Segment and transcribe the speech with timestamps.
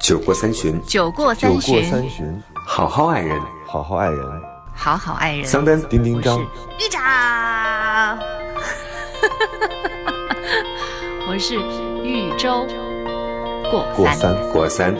[0.00, 3.38] 酒过三巡，酒过酒过三巡，好好爱人。
[3.66, 4.42] 好好爱人。
[4.74, 5.44] 好好爱人。
[5.44, 8.18] 桑丹，丁丁张，玉长，
[11.28, 11.54] 我是
[12.02, 12.66] 豫州
[13.70, 14.16] 过三。
[14.16, 14.52] 过三。
[14.52, 14.96] 过三。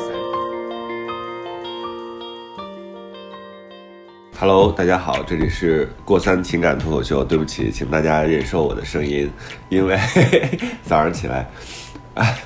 [4.39, 7.25] Hello，大家好，这里是过三情感脱口秀。
[7.25, 9.33] 对不起，请大家忍受我的声音，
[9.71, 9.99] 因为
[10.85, 11.51] 早上起来，
[12.15, 12.39] 哎，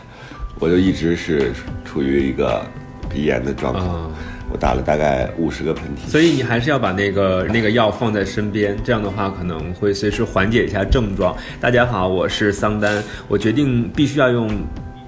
[0.59, 1.53] 我就一直是
[1.85, 2.65] 处于一个
[3.09, 4.05] 鼻炎的状况。
[4.05, 4.11] 啊
[4.53, 11.35] 我打了大概五十个喷嚏，所以你还是要把那个那个药放在身边，这样的话可能会随时缓解一下症状。
[11.59, 14.49] 大家好，我是桑丹，我决定必须要用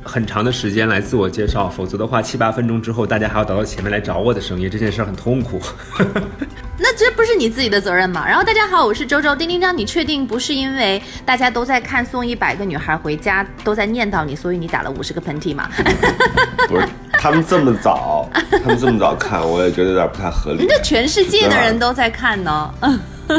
[0.07, 5.61] 很长的时间来自我介绍，否则的话七八分钟之后大家还要倒到前面来找我的声音，这件事很痛苦。
[6.79, 8.25] 那这不是你自己的责任吗？
[8.27, 9.77] 然后大家好，我是周周丁丁张。
[9.77, 15.69] 你确定不是因为大家都在看送一百个女孩回家，都在念叨你，所以你打了五十个喷嚏吗？
[16.69, 18.29] 不是他们这么早，
[18.63, 20.69] 他们这么早看，我也觉得有点不太合理人。
[20.69, 22.75] 家全世界的人都在看呢，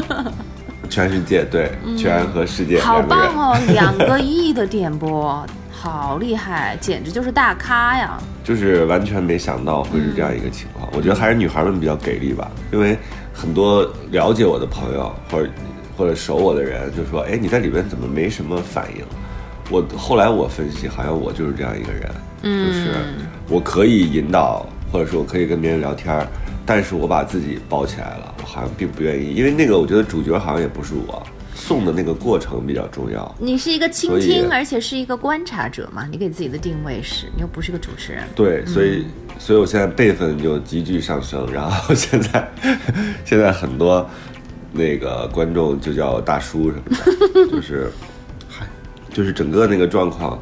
[0.89, 3.19] 全世界对，全和世界好棒。
[3.35, 5.45] 哦，两个亿的点播，
[5.89, 8.19] 好厉害，简直就是大咖呀！
[8.43, 10.89] 就是完全没想到会是这样一个情况。
[10.91, 12.97] 我觉得还是女孩们比较给力吧，因为
[13.33, 15.49] 很多了解我的朋友或者
[15.95, 19.05] 或者熟我的人就说：“哎，你在里面怎么没什么反应？”
[19.71, 22.11] 我后来我分析，好像我就是这样一个人，
[22.43, 22.91] 就是
[23.47, 26.27] 我可以引导，或者说我可以跟别人聊天，
[26.65, 31.23] 但是我把自己包起来了，我好像并不愿意，因为那个我觉得主角好像也不是我，
[31.57, 33.35] 送的那个过程比较重要。
[33.39, 38.23] 你是一个倾听，而且是一个观察者嘛，你给自己的定位是，你又不是个主持人。
[38.35, 39.05] 对，所以、
[39.39, 42.47] 所以我现在辈分就急剧上升，然后现在
[43.25, 44.07] 现在很多
[44.71, 46.95] 那个观众就叫大叔什么
[47.33, 47.91] 的， 就是
[49.11, 50.39] 就是整个那个状况，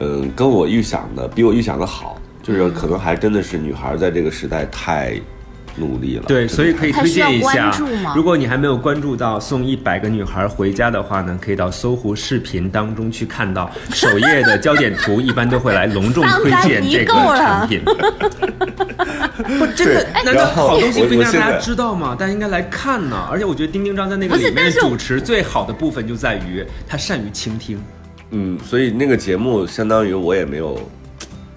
[0.00, 5.14] 嗯，跟我预想的比我预想的好，就是可能还真的是女孩在这个时代太
[5.76, 6.24] 努力了。
[6.26, 7.76] 对，所以可以推荐一下
[8.14, 17.82] 如果你还没有关注到送一百个女孩回家的话呢，可以到搜狐视频当中去看到首页的焦点图，一般都会来隆重 推荐这个产品。
[17.84, 22.16] 不， 真的，对难道然后好东西我不应该让大家知道吗？
[22.18, 23.28] 大家应该来看呢。
[23.30, 27.78] 而且我觉得丁丁张在那个里面主持最好的部分就在于他善于倾听。
[28.32, 30.78] 嗯，所以那个节目相当于我也没有，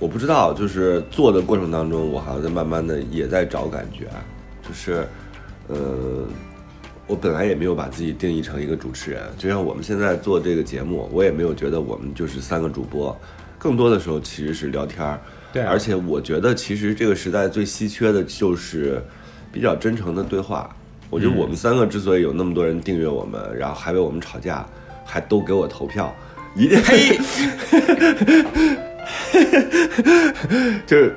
[0.04, 4.10] 我不知道，就是做的过程当中，我好像在慢慢的也在找感觉，
[4.62, 5.08] 就是，
[5.70, 6.28] 呃，
[7.08, 13.18] 我本来也没有把自己定义成一个主持人，就像我们现在做这个节目，我也没有觉得我们就是三个主播，
[13.58, 15.18] 更多的时候其实是聊天儿，
[15.54, 19.02] 对啊而且我觉得其实这个时代最稀缺的就是
[19.54, 20.70] 比较真诚的对话。
[21.10, 24.66] 我觉得我们三个之所以有那么多人订阅我们，然后还为我们吵架，
[25.06, 26.14] 还都给我投票，
[26.58, 27.18] 一定呸！
[30.86, 31.16] 就 是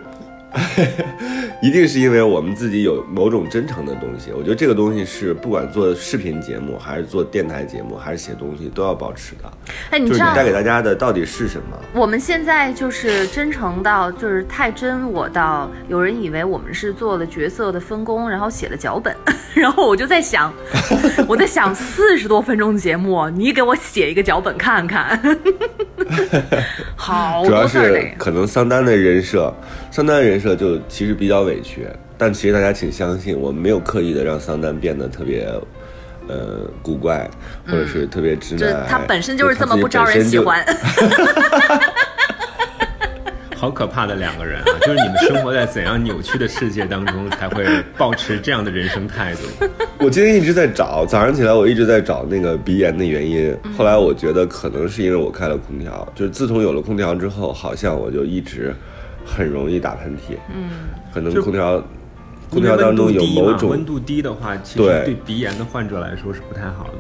[1.67, 4.31] 一定是因为我们自己有某种真诚的东西。
[4.31, 9.53] 我觉得这个东西是不管做视频节目，还是做电台节目，还是写东西，都要保持的。
[9.91, 11.77] 哎，你就是知道你带给大家的到底是什么？
[11.93, 19.13] 我们现在就是真诚到，就是太真我到，有人以为我们是做了角色的分工，然后写了脚本，
[19.53, 20.55] 然后我就在想，
[21.27, 25.21] 我在想四十多分钟的节目，你给我写一个脚本看看，
[26.95, 28.09] 好主要是。
[28.17, 29.53] 可能桑丹的人设，
[29.91, 35.49] 桑丹的人设就其实比较委屈，但其实大家请相信，我们没有刻意的让桑丹变得特别。
[36.29, 37.31] 呃，古怪，
[37.69, 40.61] 或者是特别直男他本身就是这么不招人喜欢，
[43.55, 44.67] 好可怕的两个人啊！
[44.81, 47.65] 就是你们生活在怎样扭曲的世界当中，才会
[47.97, 49.69] 保持这样的人生态度？
[50.05, 53.57] 我今天一直在找，早上起来我一直在找那个鼻炎的原因。
[53.79, 58.75] 后来我觉得可能是因为我开了空调，就是自从有了空调之后，好像我就一直
[59.27, 60.37] 很容易打喷嚏。
[60.55, 60.71] 嗯，
[61.13, 61.83] 可能空调
[62.49, 66.93] 空调当中有某种温度低的话，其实对对鼻炎的患者来说是不太好的。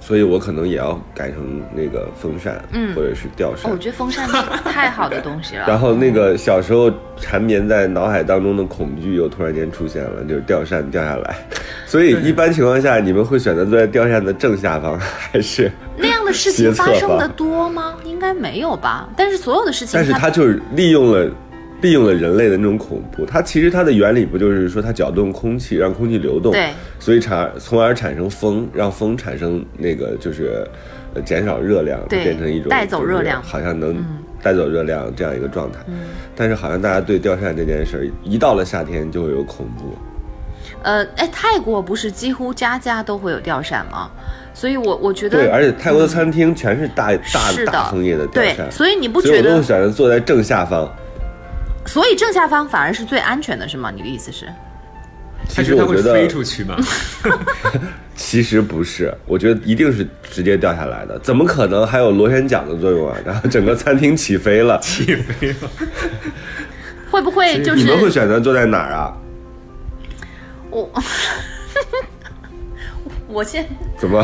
[0.00, 3.70] 所以我可能也要改成那个风扇，嗯或者是吊扇。
[3.70, 4.32] 哦，我觉得风扇是
[4.64, 5.64] 太好的东西了。
[5.68, 11.36] 然后那个小时候缠绵在脑海当中的恐惧又突然间出现了，就是吊扇掉下来。
[11.84, 15.70] 所以一般情况下，你们会选择坐在吊扇的正下方，还是？
[15.98, 17.94] 那样的事情发生的多吗？
[18.04, 19.06] 应该没有吧。
[19.14, 21.30] 但是所有的事情，但是他就是利用了
[21.80, 23.24] 利用了人类的那种恐怖。
[23.24, 30.66] 它其实它的原理不就是说它搅动空气，让空气流动，对，所以产从而产生风，让风产生那个就是
[31.14, 34.04] 呃减少热量，对变成一种带走热量好像能
[34.42, 35.78] 带走热量这样一个状态。
[36.34, 39.96] 但是好像大家对吊扇这件事儿，一到了夏天就会有恐怖。
[40.82, 44.10] 呃，哎，泰国不是几乎家家都会有吊扇吗？
[44.54, 50.88] 所以我我觉得对，而且泰国的餐厅全是大、大大枫叶的吊对扇，所以你不所以我都会选择坐在正下方。
[51.88, 53.90] 所以正下方反而是最安全的，是吗？
[53.90, 54.46] 你的意思是？
[55.48, 56.76] 其实我觉得飞出去吗？
[58.14, 63.16] 其实不是，我觉得一定是直接掉下来的，怎么可能还有螺旋桨的作用啊？
[63.24, 65.70] 然后整个餐厅起飞了，起飞了。
[67.10, 69.16] 会不会就是你们会选择坐在哪儿啊？
[70.70, 70.90] 我？
[73.28, 74.22] 我先怎么？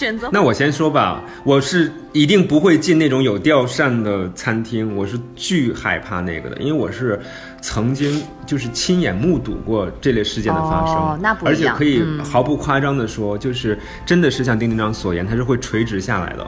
[0.00, 0.30] 选择。
[0.32, 7.20] 那我先说吧，我是一定不会进那种有吊扇的餐厅，我是巨害怕那个的，因为我是
[7.60, 12.24] 曾经就是亲眼目睹过这类事件的发生，哦那不一样而且可以嗯。
[12.24, 16.46] 毫不夸张的说，就是真的是像丁丁长所言，它是会垂直下来的，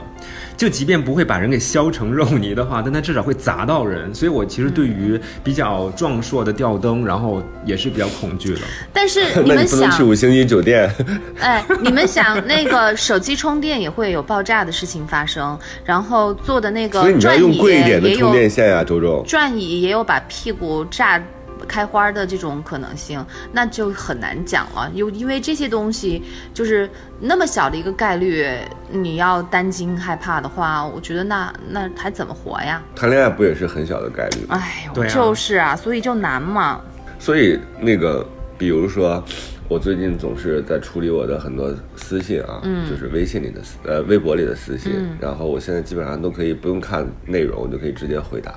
[0.55, 8.61] 就即便不会把人给削成肉泥的话，但它至少会砸到人，所以我其实对于比较壮硕的吊灯，然后也是比较恐惧的。
[8.93, 10.89] 但是 你们想你不能去，五星级酒店。
[11.39, 19.23] 哎，你们想那个手机充电也会有爆炸的事情发生，然后做的那个所以你要用转椅贵一点的充也有电线呀、周周。
[19.27, 21.21] 转椅也有把屁股炸
[21.67, 24.89] 开花的这种可能性，那就很难讲了。
[24.93, 26.23] 有因为这些东西
[26.53, 26.89] 就是
[27.19, 28.47] 那么小的一个概率，
[28.89, 32.81] 你要担惊害怕的话，我觉得那那还怎么活呀？
[32.95, 34.55] 谈恋爱不也是很小的概率吗？
[34.55, 36.81] 哎呦，就是啊，所以就难嘛。
[37.19, 38.25] 所以那个，
[38.57, 39.23] 比如说，
[39.73, 48.53] 我最近总是在处理我的很多私信啊，就是微信里的私呃微博里的私信，然后我现在基本上都可以不用看内容，我就可以直接回答，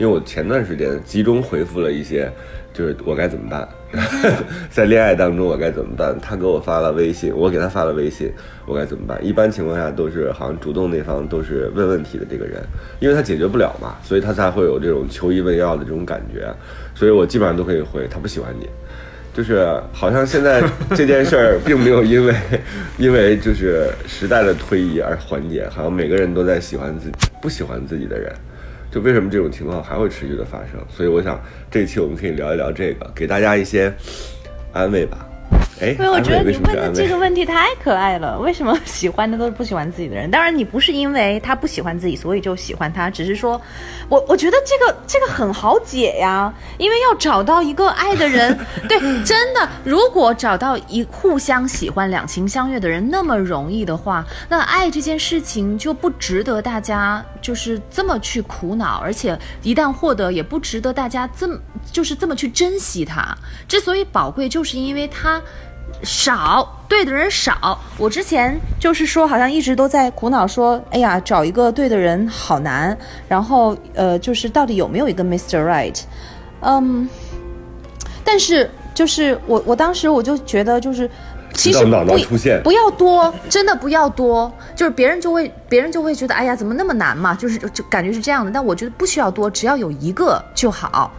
[0.00, 2.28] 因为我前段时间集中回复了一些，
[2.74, 3.68] 就是我该怎么办，
[4.68, 8.32] 在恋爱当中我该怎么办，他给我发了微信，我给他发了微信，
[8.66, 9.24] 我该怎么办？
[9.24, 12.60] 一般情况下都是好像主动那方都是问问题的这个人，
[12.98, 16.52] 因为他解决不了嘛，所以他才会有这种求医问药的这种感觉，
[16.92, 18.68] 所以我基本上都可以回他不喜欢你。
[19.36, 20.62] 就是好像现在
[20.96, 22.34] 这件事儿并没有因为
[22.96, 28.32] 因为就是时代的推移而缓解，好像每个人都在喜欢自己不喜欢自己的人，
[28.90, 30.80] 就为什么这种情况还会持续的发生？
[30.88, 31.38] 所以我想
[31.70, 33.92] 这一期我们可以聊一聊这个，给大家一些
[34.72, 35.28] 安慰吧。
[35.80, 36.92] 哎，因为我觉得你问的？
[36.94, 38.38] 这个问题太可爱了。
[38.40, 40.30] 为什么喜欢的都是不喜欢自己的人？
[40.30, 43.60] 当然，你不是因为他不喜欢自己，所以就喜欢他，只是说，
[44.08, 48.58] 我我觉得这个这个很好解呀，因为要找到一个爱的人，
[48.88, 61.58] 对，真的，如果找到一互相喜欢、两情相悦的人那么容易的话，那爱这件事情就不值得大家就是这么去苦恼，而且一旦获得，也不值得大家这么
[61.92, 63.36] 就是这么去珍惜它。
[63.68, 65.38] 之所以宝贵，就是因为它。
[66.06, 72.96] 少对的人少，我之前就是说，好像一直都在苦恼说，哎呀，找一个对的人好难。
[73.28, 75.62] 然后呃，就是到底有没有一个 Mr.
[75.62, 76.00] Right？
[76.60, 77.08] 嗯，
[78.24, 81.10] 但是就是我我当时我就觉得就是。
[81.54, 81.90] 其实不
[82.62, 87.34] 不要多，真的不要多，就是别人就会别人就会觉得，哎呀，怎么那么难嘛？
[87.34, 88.50] 就是就感觉是这样的。
[88.50, 91.10] 但我觉得不需要多，只要有一个就好。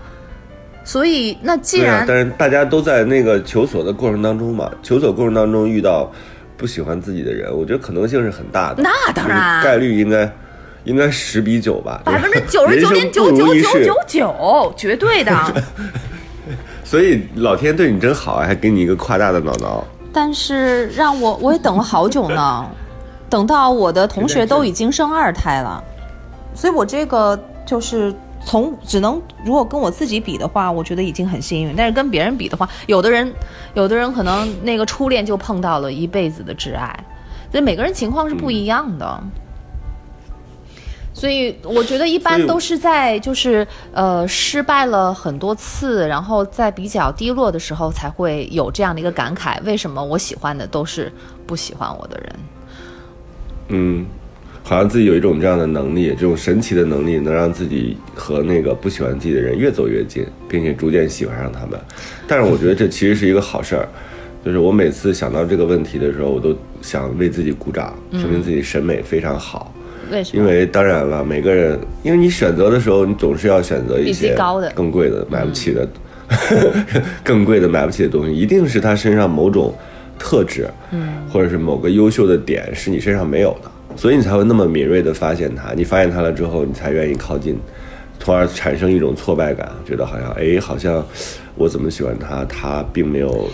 [0.87, 6.09] 所以那既然，但是大家都在那个求索的过程当中嘛，求索过程当中遇到
[6.55, 8.81] 不喜欢自己的人，我觉得可能性是很大的。
[8.81, 10.31] 那当然概率应该
[10.85, 15.35] 应该十比九吧，百分之九十九点九九九九九，绝对的。
[16.85, 19.83] 所以老天对你真好啊，还给你一个夸大的脑脑。
[20.13, 22.65] 但是让我我也等了好久呢，
[23.29, 25.83] 等到我的同学都已经生二胎了，
[26.55, 28.15] 所以我这个就是
[28.47, 31.75] 从只能如果跟我自己比的话，我觉得已经很幸运。
[31.75, 33.29] 但是跟别人比的话，有的人
[33.73, 36.97] 有的人可能那个初恋就碰到了一辈子的挚爱，
[37.51, 39.21] 所以每个人情况是不一样的。
[41.13, 51.11] 所以我觉得一般都是在就是呃失败了很多次，然后在比较低落的时候才会有这样的一个感慨：为什么我喜欢的都是
[51.45, 52.35] 不喜欢我的人？
[53.69, 54.05] 嗯，
[54.67, 61.79] 好像自己有一种这样的能力，这种神奇的能力，能让自己和那个不喜欢自己的人越走越近，并且逐渐喜欢上他们。
[62.27, 63.87] 但是我觉得这其实是一个好事儿，
[64.43, 69.73] 就是我每次想到这个问题的时候，我都想为自己鼓掌，说明自己审美非常好。
[70.11, 70.43] 为什么？
[70.43, 75.87] 因为当然了，每个人，因为你选择的时候，你总是要选择一些高的更贵的、买不起的、
[77.23, 79.73] 更贵的、买不起的东西，一定是他身上某种
[80.19, 85.73] 特质，嗯，或者是某个优秀的点是你身上没有的，所以你才会那么敏锐地发现它。
[85.73, 87.59] 你发现它了之后，你才愿意靠近，
[88.19, 91.05] 从而产生一种挫败感，觉得好像，哎，好像
[91.55, 93.49] 我怎么喜欢他，他并没有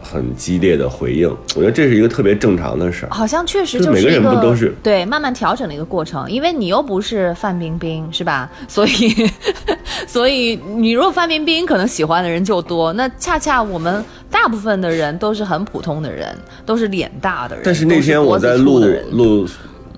[0.00, 1.28] 很激烈的回应。
[1.56, 3.08] 我觉得这是一个特别正常的事儿。
[3.10, 8.50] 好像确实就是每个人不都是对慢慢调整的一个过程，因为你又不是范冰冰，是吧？
[8.68, 9.28] 所以，
[10.06, 18.78] 所以你如果范冰冰可能喜欢的人就多，那恰恰我们大部分的人都是很普通的人，都是脸大的人，但是那天我在录
[19.10, 19.46] 录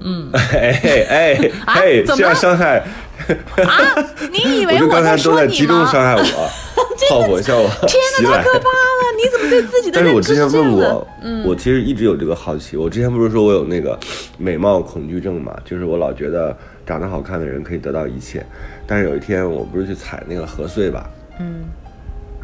[0.00, 5.76] 嗯，哎哎啊哎，这样伤害，啊，你以为我就刚才都说你在集中？
[5.86, 6.50] 伤害我，
[7.10, 8.36] 炮火向我天哪。
[8.38, 9.16] 太可怕了！
[9.16, 11.06] 你怎么对自己的但是我之前问过？，
[11.44, 12.76] 我其实一直有这个好奇。
[12.76, 13.98] 我之前不是说我有那个
[14.38, 18.44] 美貌恐惧症嘛，就是我老觉得长得好看的人可以得到一切。
[18.86, 21.64] 但是有一天我不是去采那个何穗吧，嗯，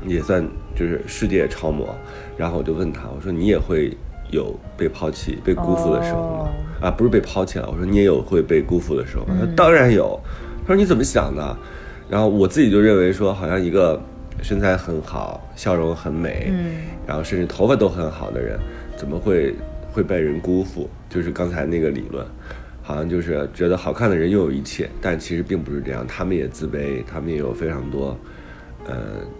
[0.07, 1.89] 也算就是世界超模，
[2.37, 3.97] 然后我就问他，我说你也会
[4.31, 6.51] 有被抛弃、被辜负的时候吗？
[6.81, 9.35] 啊，不是被抛弃了，我说你也有会被辜负的时候吗？
[9.39, 10.19] 他说当然有。
[10.67, 11.57] 他说你怎么想的？
[12.09, 14.01] 然后我自己就认为说，好像一个
[14.43, 18.59] 身材很好、笑容很美，嗯，然后甚至头发都很好的人，
[18.97, 19.55] 怎么会
[19.93, 20.91] 会被人辜负？
[21.09, 22.27] 就是刚才那个理论，
[22.83, 28.17] 好像就是觉得好看的人拥有一切，但其实并不是这样，他们也自卑，他们也有非常多。
[28.89, 28.95] 呃，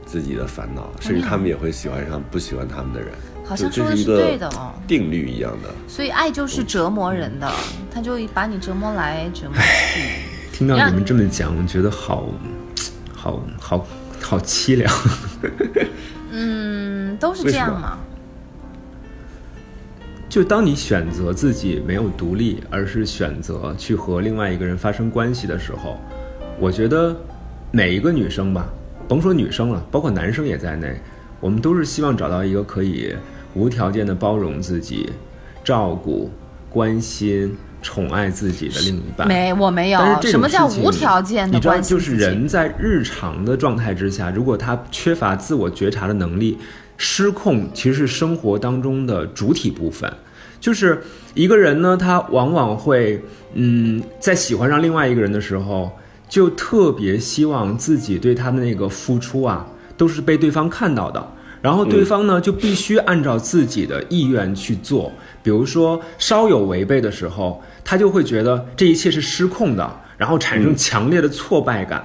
[0.05, 3.11] 自己的烦恼，甚至他们也会喜欢上不喜欢他们的人，
[3.47, 4.75] 好像就说的是对的哦。
[4.87, 5.71] 定律一样的。
[5.89, 7.51] 所以爱就是折磨人的，
[7.93, 9.55] 他就把你折磨来折磨
[9.95, 10.03] 去。
[10.53, 12.29] 听到你们这么讲，我觉得好，
[13.15, 13.87] 好好
[14.21, 14.93] 好凄凉。
[16.31, 17.99] 嗯，都是这样嘛。
[20.29, 25.99] 就当你选择自己没有独立，而是选择去和另外一个人发生关系的时候，
[26.59, 27.17] 我觉得
[27.71, 28.67] 每一个女生吧，
[29.09, 31.01] 甭说女生了，包括男生也在内，
[31.41, 33.15] 我们都是希望找到一个可以
[33.57, 35.11] 无条件的包容自己、
[35.65, 36.31] 照顾、
[36.69, 39.27] 关心、宠爱自己的另一半。
[39.27, 40.21] 没，我没有但是。
[40.21, 41.81] 这什么叫无条件的你知道？
[41.81, 46.59] 就是人在日常的状态之下，如果他缺乏自我觉察的能力，
[46.99, 50.13] 失控其实是生活当中的主体部分。
[50.61, 51.01] 就是
[51.35, 53.23] 一个人呢，他往往会，
[53.55, 55.93] 嗯，在喜欢上另外一个人的时候，
[56.29, 61.33] 就特别希望自己对他的那个付出啊，都是被对方看到的。
[61.67, 65.13] 然后对方呢，就必须按照自己的意愿去做。
[65.43, 72.05] 比如说稍有违背的时候，他就会觉得这一切是失控的，然后产生强烈的挫败感。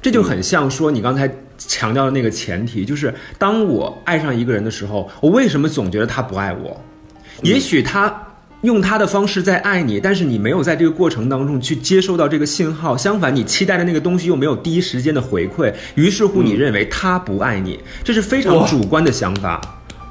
[0.00, 6.80] 这就很像说你刚才强调的那个前提，就是当我爱上一个人的时候，我为什么总觉得他不爱我？
[7.42, 8.08] 也许他
[8.62, 12.96] 用他的方式在爱你，但是你没有在这个过程当中去接收到这个信号。
[12.96, 19.60] 相反，你期待的那个东西又没有第一时间的回馈，于是乎你认为他不爱你，这是非常主观的想法。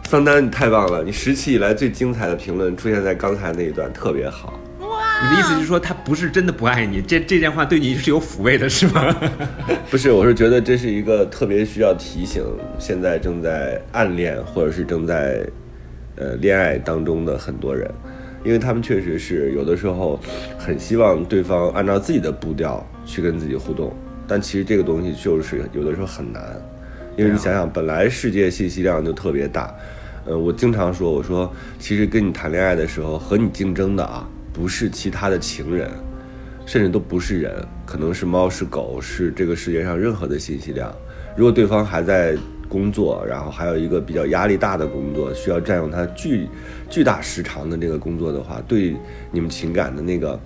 [0.10, 1.01] 桑丹，你太棒了！
[1.03, 4.60] 你十期以来最精彩的评论出现在刚才那一段，特别好。
[4.81, 4.88] 哇
[5.24, 7.01] 你的意思是说他不是真的不爱你？
[7.01, 9.15] 这这件话对你是有抚慰的，是吗？
[9.89, 12.43] 不是，我是觉得这是一个特别需要提醒
[12.77, 15.48] 现在正在暗恋或者是正在
[16.17, 17.89] 呃恋爱当中的很多人，
[18.43, 20.19] 因为他们确实是有的时候
[20.57, 23.93] 很希望对方按照自己的步调去跟自己互动，
[24.27, 26.41] 但其实这个东西就是有的时候很难，
[27.17, 29.74] 因为你想想，本来世界信息量就特别大，
[30.25, 35.89] 呃，我经常说，我说其实跟你谈恋爱的时候和你竞争的啊，不是其他的情人。
[36.63, 37.51] 甚至都不是人，
[37.86, 40.93] 可能是猫是狗，是这个世界上任何的信息量。
[41.36, 42.38] 如果对方还在
[42.72, 46.48] 工作，然后还有一个比较压力大的工作，需要占用他巨
[46.90, 48.96] 巨大时长的这个工作的话，对
[49.30, 50.40] 你们情感的那个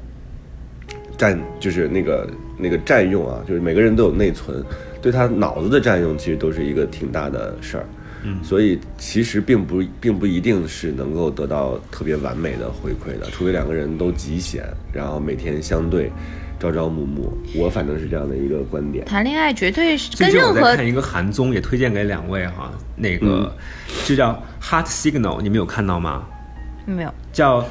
[1.15, 2.27] 占，就是那个
[2.57, 4.63] 那个占用啊，就是每个人都有内存，
[5.03, 7.85] 对他脑子的占用，其实都是一个挺大的事儿。
[8.23, 16.11] 嗯，所以其实并不并不一定是能够得到特别完美的回馈的，除非两个人都极闲，然后每天相对，
[16.59, 17.37] 朝朝暮暮。
[17.55, 19.05] 我反正是这样的一个观点。
[19.05, 22.71] 谈恋爱绝对是最近我跟任何在看一个韩综，也推荐给两位哈。
[22.95, 23.53] 那个、
[24.05, 24.31] 就叫
[24.63, 26.23] 《Heart Signal》，你们有看到吗？
[26.85, 27.65] 没有叫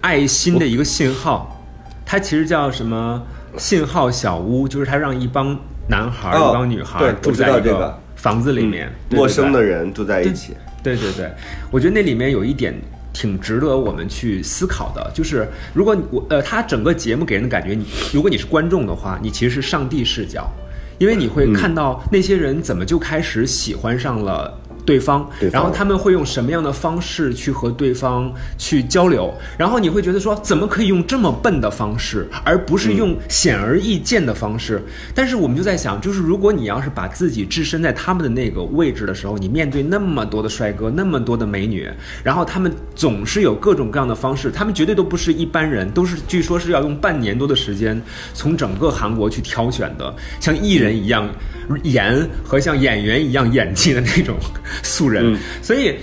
[0.00, 1.62] 爱心的一个信号，
[2.04, 3.22] 它其实叫什么
[3.56, 5.58] 信号小屋，就是它让一帮
[5.88, 9.62] 男孩一帮女孩住在一个个房子里面，对陌生的。
[9.62, 11.30] 人住在一起，对对对，
[11.70, 12.72] 我觉得那里面有一点
[13.16, 20.46] 挺值得我们去思考的，就是如果你我呃，他整个节目给人的感觉，你如果你是观众的话，你其实是上帝视角，
[20.98, 24.52] 因为你会看到那些人怎么就开始喜欢上了。
[24.86, 29.34] 对方，然后他们会用什么样的方式去和对方去交流？
[29.58, 34.80] 然后你会觉得说，怎么可以用这么笨的方式，而不是用显而易见的方式？
[35.14, 41.90] 但是我们就在想，就是如果你要是把自己置身在他们的那个位置的时候，你面对那么多的帅哥，那么多的美女，
[42.22, 48.00] 然后他们总是有各种各样的方式，他们绝对都不是一般人，都是据说是要用半年多的时间
[48.32, 51.28] 从整个韩国去挑选的，像艺人一样
[51.82, 54.36] 演和像演员一样演技的那种
[54.82, 55.96] 素人，嗯所以。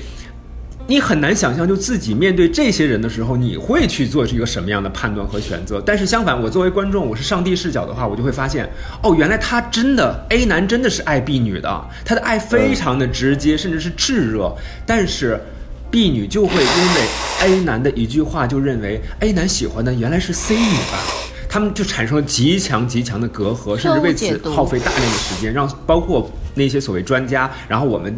[0.86, 5.82] 你很难想象，就自己面对这些人的时候，你会去做一个什么样的判断和选择。
[5.86, 8.70] 但是相反，我作为观众，我是上帝视角的话，我就会发现，
[9.02, 14.54] 哦，原来他真的 A 男真的是爱 B 女的，他的爱非常的直接，甚至是炙热。
[14.86, 15.40] 但是
[15.90, 17.02] B 女就会因为
[17.44, 21.00] A 男的一句话就认为 A 男喜欢的原来是 C 女吧，
[21.48, 28.14] 他们就产生了极强极强的隔阂，甚至为此耗费大量的时间，让包括那些所谓专家，然后我们。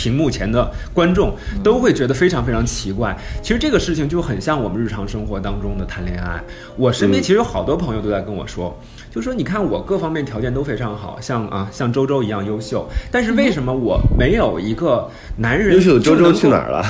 [0.00, 3.14] 屏幕前的观众都会觉得非常非常奇怪。
[3.42, 6.42] 其实这个事情就很像我们日常生活当中的谈恋爱。
[6.74, 8.74] 我身边嗯其实有好多朋友都在跟我说，
[9.10, 16.70] 就说你看我各方面条件都非常好，像啊像周周一样优秀，但是为什么我没有一个男人优秀的周周去哪儿？
[16.70, 16.84] 了？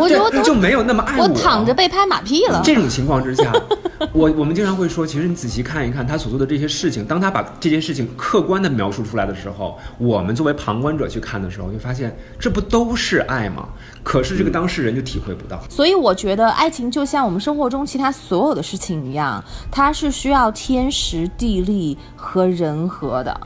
[0.00, 2.62] 我就就没有那么爱我躺着被拍马屁了。
[2.64, 3.52] 这种情况之下，
[4.14, 13.68] 我我们经常会说，其实你仔细看一看他所做的这些事情，当他把这件事情客观的描述出来的时候，我们作为旁观者去看的时候，就发现这不都是爱吗？
[14.08, 15.60] 可是这个当事人就体会不到。
[15.68, 23.40] 所以我觉得爱情就像我们生活中其他所有的事情一样，它是需要天时地利和人和的。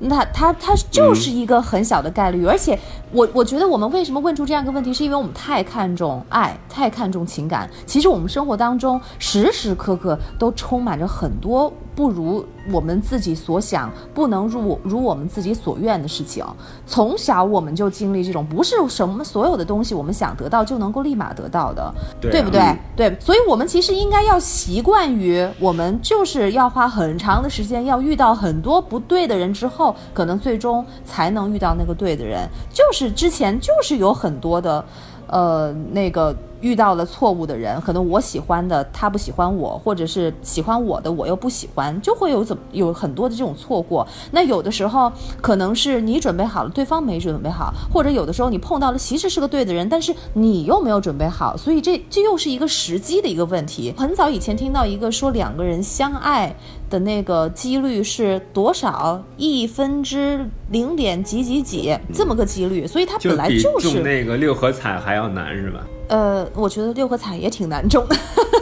[0.00, 2.76] 那它它就是一个很小的概率，而且
[3.12, 7.70] 我我觉得我们为什么问出这样一个问题，是因为我们太看重爱，太看重情感。
[7.86, 16.44] 其实我们生活当中时时刻刻都充满着很多不如我们自己所想、不能如如我们自己所愿的事情。
[16.86, 22.78] 从小我们就经历这种，不是什么所有的东西我们想得到就能够立马得到的，对啊不对？
[22.94, 32.46] 对，所以我们其实应该要习惯于，我们就是要花很长的时间，要遇到很多不对的人之后，可能最终才能遇到那个对的人。
[32.70, 34.84] 就是之前就是有很多的，
[35.28, 44.06] 呃，那个遇到了错误的人，可能我喜欢的他不喜欢我，或者是喜欢我的我又不喜欢，就会有怎么有很多的这种错过。
[44.30, 53.94] 那有的时候可能是你准备好了，对方没准备好，或者有的时候你碰到了其实是个对的人，但是你又没有准备好，所以这这又是一个时机的一个问题。
[53.96, 56.54] 很早以前听到一个说两个人相爱
[56.88, 65.80] 的那个几率是多少亿分之零点几几几这么个几率，所以它本来就是那个六合彩还要难是吧？
[66.08, 68.16] 呃，我觉得六合彩也挺难中的，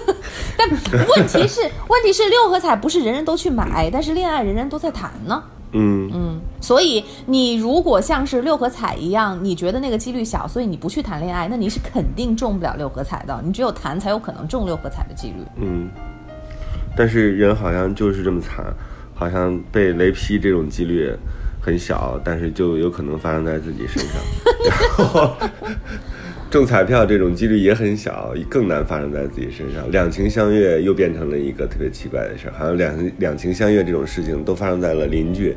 [0.56, 5.42] 但问题是， 问题是六合彩不是人人都去买，但是恋爱人人都在谈呢。
[5.76, 13.42] 嗯，嗯，所以你如果像是六合彩一样，你觉得那个几率小，所以你不去谈恋爱，那你是肯定中不了六合彩的。
[13.44, 15.44] 你只有谈才有可能中六合彩的几率。
[15.56, 15.90] 嗯，
[16.96, 18.64] 但是人好像就是这么惨，
[19.14, 21.12] 好像被雷劈这种几率
[21.60, 24.14] 很小，但是就有可能发生在自己身上。
[24.64, 25.36] 然后
[26.54, 29.90] 中彩票这种几率也很小，更难发生在自己身上。
[29.90, 35.52] 两情相悦又变成了一个特别奇怪的事儿，好像两两情相悦这种事情都发生在了邻居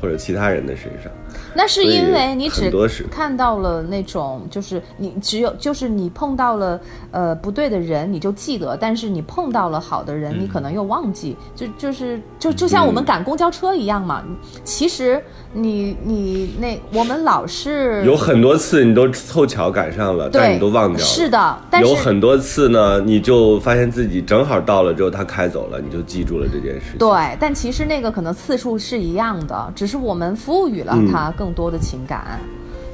[0.00, 1.10] 或者其他人的身上。
[1.54, 2.70] 那是因为你只
[3.10, 11.36] 看到了那种，就是你只有就是你碰到了呃不对的人，你就记得；但是你碰到了好的人，你可能又忘记。
[11.54, 14.22] 就就是就就像我们赶公交车一样嘛。
[14.64, 21.04] 其实你你那我们老是有很多次你都凑巧赶上了，但你都忘掉了。
[21.04, 26.98] 是的，但是有很多次呢，你就发现自己正好到了之后，他开走了，你就记住了这件事情。
[26.98, 32.40] 对，但其实那个可能次数是一样的，只是我们赋予了它更多的情感，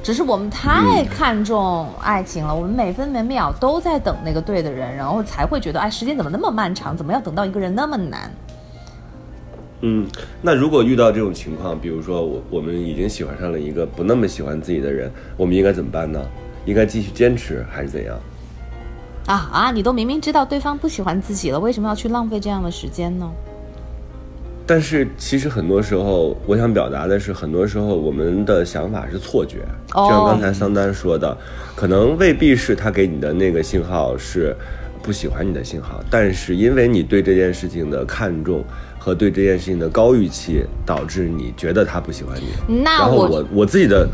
[0.03, 8.31] 只是我们太看重爱情了，我们每分每秒都在等那个对的人，然后才会觉得，哎，时间怎么那么漫长，怎么要等到一个人那么难？
[9.81, 10.07] 嗯，
[10.41, 16.19] 那如果遇到这种情况，比如说我我们已经喜欢上了一个不那么喜欢自己的人，我们应该怎么办呢？
[16.65, 18.17] 应该继续坚持还是怎样？
[19.27, 19.71] 啊啊！
[19.71, 23.29] 你都明明知道对方不喜欢自己了，为什么要去浪费这样的时间呢？
[24.67, 29.59] 但是其实很多时候，我想表达的是，很多时候我们的想法是错觉，
[29.93, 31.35] 哦就像刚才桑丹说的，
[31.73, 34.53] 可能未必是他给你的那个信号是
[35.01, 38.61] 不喜欢你的信号，但是因为你对这件事情的看重
[38.99, 42.83] 和对这件事情的高预期，导致你觉得他不喜欢你。
[42.83, 44.05] 那我我自己的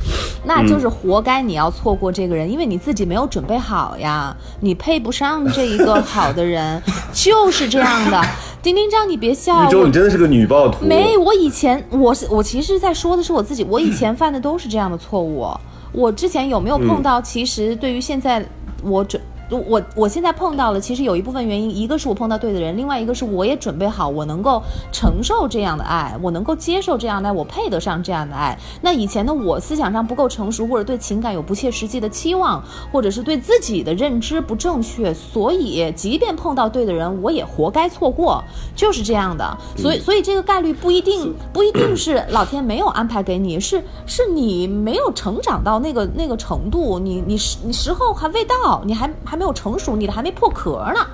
[0.45, 6.79] 那就是活该你要错过这个人，因为你自己没有准备好呀，你配不上这一个好的人，
[7.11, 8.21] 就是这样的。
[8.63, 10.85] 丁丁张，你别笑，宇宙，你真的是个女暴徒。
[10.85, 15.45] 没，我以前我是我其实在说的是我自己，我以前犯的都是这样的错误。
[15.91, 17.21] 我之前有没有碰到？
[17.21, 18.43] 其实对于现在
[18.81, 19.21] 我准。
[19.57, 24.61] 我我现在碰到了，其实有一部分原因，一个是我碰到对的人，另外一个是我也准备好，我能够
[24.91, 28.57] 承受这样的爱，我能够接受这样的爱，我配得上这样的爱。
[28.81, 38.43] 那以前的我思想上不够成熟，或者对情感有不切实际的期望，或者是对自己的认知不正确，所以即便碰到对的人，我也活该错过，
[38.75, 39.57] 就是这样的。
[39.75, 51.05] 所以，所以这个概率不一定不一定是老天没有安排给你，是是你没有成长到那个那个程度，你你时你时候还未到，你还还没有成熟，你的还没破壳呢，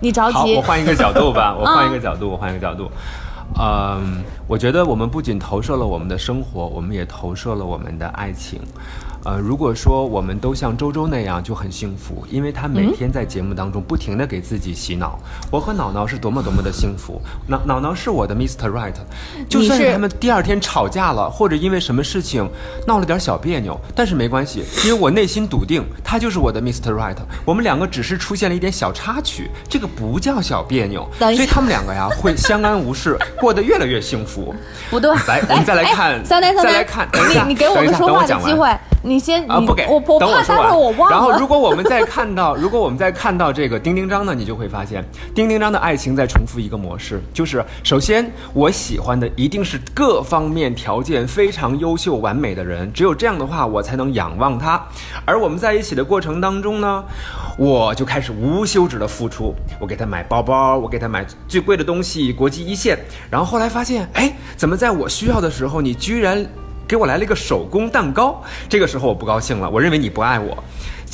[0.00, 0.62] 你着好，急我。
[0.62, 2.90] 换一个角度吧， 我换一个角度，我换一个角度。
[3.60, 8.58] 嗯，我觉得我们不仅投射了我们的生活，我们也投射了我们的爱情。
[9.24, 15.18] 呃，如果说我们都像周周那样就很幸福，因为他每天在节目当中不停的给自己洗脑。
[15.50, 18.70] 我和脑脑是多么多么的幸福，脑脑脑是我的 Mr.
[18.70, 18.92] Right，
[19.48, 22.46] 就算是他们第二天吵架了，或者因为什么事情
[22.86, 26.92] 闹了点小别扭，但是没关系，因为我内心笃定他就是我的 Mr.
[26.92, 27.16] Right。
[27.46, 34.54] 我们两个只是出现了一点小插曲，这个不叫小别扭，所以他们两个呀会相安无事，过得越来越幸福。
[34.90, 38.68] 不对，来，我们再来看，三三再来看，你你给我们说话的机会。
[39.06, 41.16] 你先啊，不给，我我怕待会儿我忘了。
[41.16, 54.82] 然后，如果我们再看到， 如果我们再看到这个丁丁章呢，你就会发现，丁丁章的爱情在重复一个模式，就是首先我喜欢的一定是各方面条件非常优秀完美的人，只有这样的话，我才能仰望他。
[55.26, 57.04] 而我们在一起的过程当中呢，
[57.58, 62.98] 我就开始无休止的付出，我给他买包包，我给他买最贵的东西，国际一线。
[63.30, 66.46] 然后后来发现，哎，怎么在我需要的时候，你居然。
[66.86, 70.56] 给我来了一个手工蛋糕，这个时候我不高兴了，我认为你不爱我。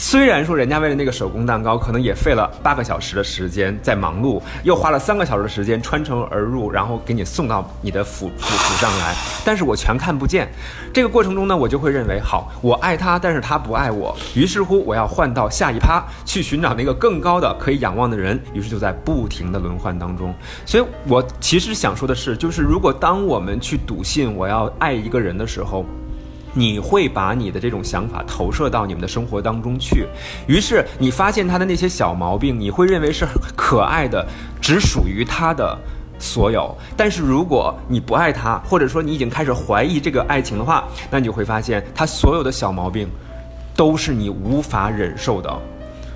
[0.02, 10.50] 虽然说人家为了那个手工蛋糕，可能也费了八个小时的时间在忙碌，又花了三个小时的时间穿城而入，然后给你送到你的府府府上来，但是我全看不见。
[10.90, 20.34] 这个过程中呢，我就会认为，好，我爱他，但是他不爱我，于是乎我要换到下一趴去寻找那个更高的可以仰望的人，于是就在不停的轮换当中。
[20.64, 25.84] 所以我其实想说的是，就是如果当我们去笃信我要爱一个人的时候。
[26.52, 30.06] 你会把你的这种想法投射到你们的生活当中去，
[30.48, 34.26] 于是你发现他的那些小毛病，你会认为是可爱的，
[34.60, 35.78] 只属于他的
[36.18, 36.76] 所有。
[36.96, 43.08] 但是如果你不爱他，或者说你已经开始怀疑这个爱情的话，那你就会发现他所有的小毛病，
[43.76, 45.56] 都是你无法忍受的，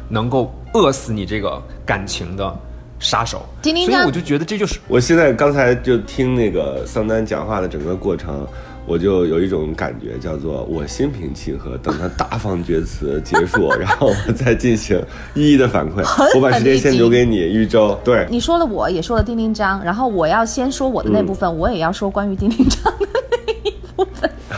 [0.09, 2.53] 能够饿死你这个感情的
[2.99, 3.47] 杀手。
[3.63, 8.45] 所以我就觉得这就是我现在刚才就听那个桑丹讲话的整个过程。
[8.87, 15.03] 我就有一种感觉，叫做我心平气和，等他大放厥词结束，然后我再进行
[15.35, 16.05] 一一的反馈。
[16.37, 17.99] 我把时间先留给你，玉州。
[18.05, 22.93] 对，你说了，我也说了丁丁章，然后我要先说我的那部分，我也要说关于丁丁章。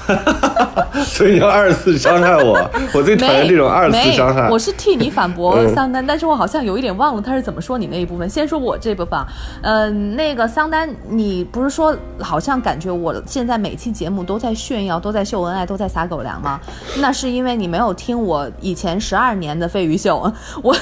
[1.05, 2.59] 所以你要二次伤害我，
[2.95, 4.49] 我最讨厌这种二次伤害。
[4.49, 8.29] 我是替你反驳桑丹，但是我好像有一点忘了他是怎么说你那一部分。
[8.29, 9.19] 先说我这部分，
[9.63, 16.61] 嗯，那个桑丹，你不是说好像感觉我现在每期节目都在炫耀，都在秀恩爱，都在撒狗粮吗？
[16.99, 20.77] 那是因为你没有听我以前十二年的飞鱼秀，我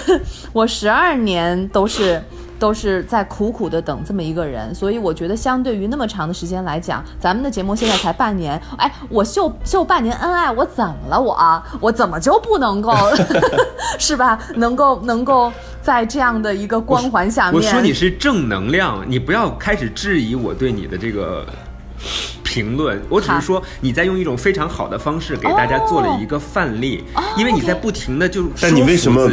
[0.53, 2.23] 我十二年都是。
[2.65, 11.21] 都是在苦苦的等这么一个人，所以我觉得相对于那么长的时间来讲，咱们的节目现在才半年，哎，我秀秀半年恩爱，我怎么了？
[11.21, 12.95] 我我怎么就不能够，
[14.01, 14.39] 是吧？
[14.55, 21.45] 能够能够在这样的一个光环下面，我说你是正能量，你不要开始质疑我对你的这个
[22.43, 27.05] 评论，我只是说你在用一种非常好的方式给大家做了一个范例，
[27.37, 28.75] 因为你在不停的就说服自己。
[28.75, 29.29] 你为什么？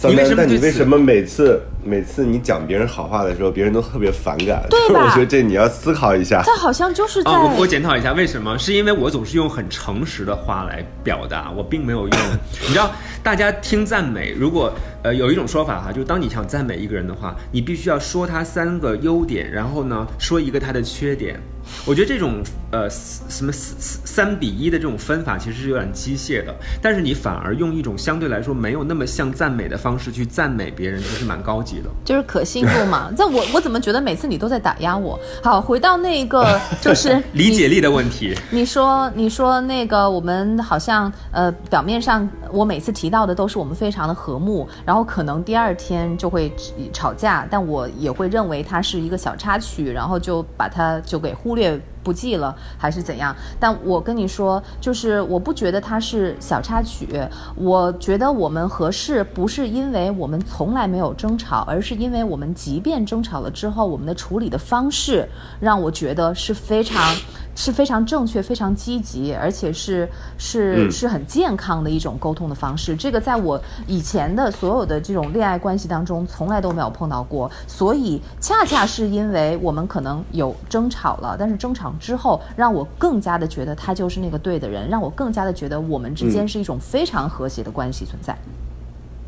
[0.00, 4.64] 但你为什么每次每次你讲别人好话的时候，别人都特别反感？
[4.70, 6.40] 对我觉得这你要思考一下。
[6.44, 7.32] 这好像就是在……
[7.32, 8.56] 我我检讨一下，为什么？
[8.58, 12.18] 是因为我总是用很诚实的话来表达，我并没有用。
[12.62, 21.40] 你知道，大家听赞美，如果呃有一种说法哈，就是当你想赞美一个人的话，你必须要说他三个优点，然后呢说一个他的缺点。
[21.84, 31.88] 我觉得这种呃什么三三比一的这种分法其实是有点机械的，但是你反而用一种相对来说没有那么像赞美的方式去赞美别人，其实蛮高级的。
[32.04, 33.10] 就是可信度嘛。
[33.16, 35.18] 那我我怎么觉得每次你都在打压我？
[35.42, 38.34] 好，回到那个 就是理解力的问题。
[38.50, 46.52] 你说你说那个我们好像呃表面上我每次提到的都是我们非常的和睦，然后可能第二天就会
[46.92, 51.80] 吵架，但我也会认为它是一个小插曲，然后就把它就给忽略。
[52.02, 53.34] 不记了，还是怎样？
[53.60, 57.08] 但我跟你说，就是我不觉得它是小插曲。
[57.54, 65.28] 我觉得我们合适，不是因为我们从来没有争吵，而是因为我们即便争吵了之后，我们的处理的方式
[65.60, 67.14] 让我觉得是非常。
[67.60, 72.94] 是非常正确、非常积极，而且是是是很健康的一种沟通的方式。
[72.94, 77.50] 这个在我以前的所有的这种恋爱关系当中，从来都没有碰到过。
[77.66, 88.38] 所以，恰恰是因为我们可能有争吵了，但是争吵之后，让我更加的觉得他就是那个对的人，让我更加的觉得我们之间是一种非常和谐的关系存在。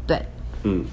[0.07, 0.25] 对，
[0.63, 0.85] 嗯，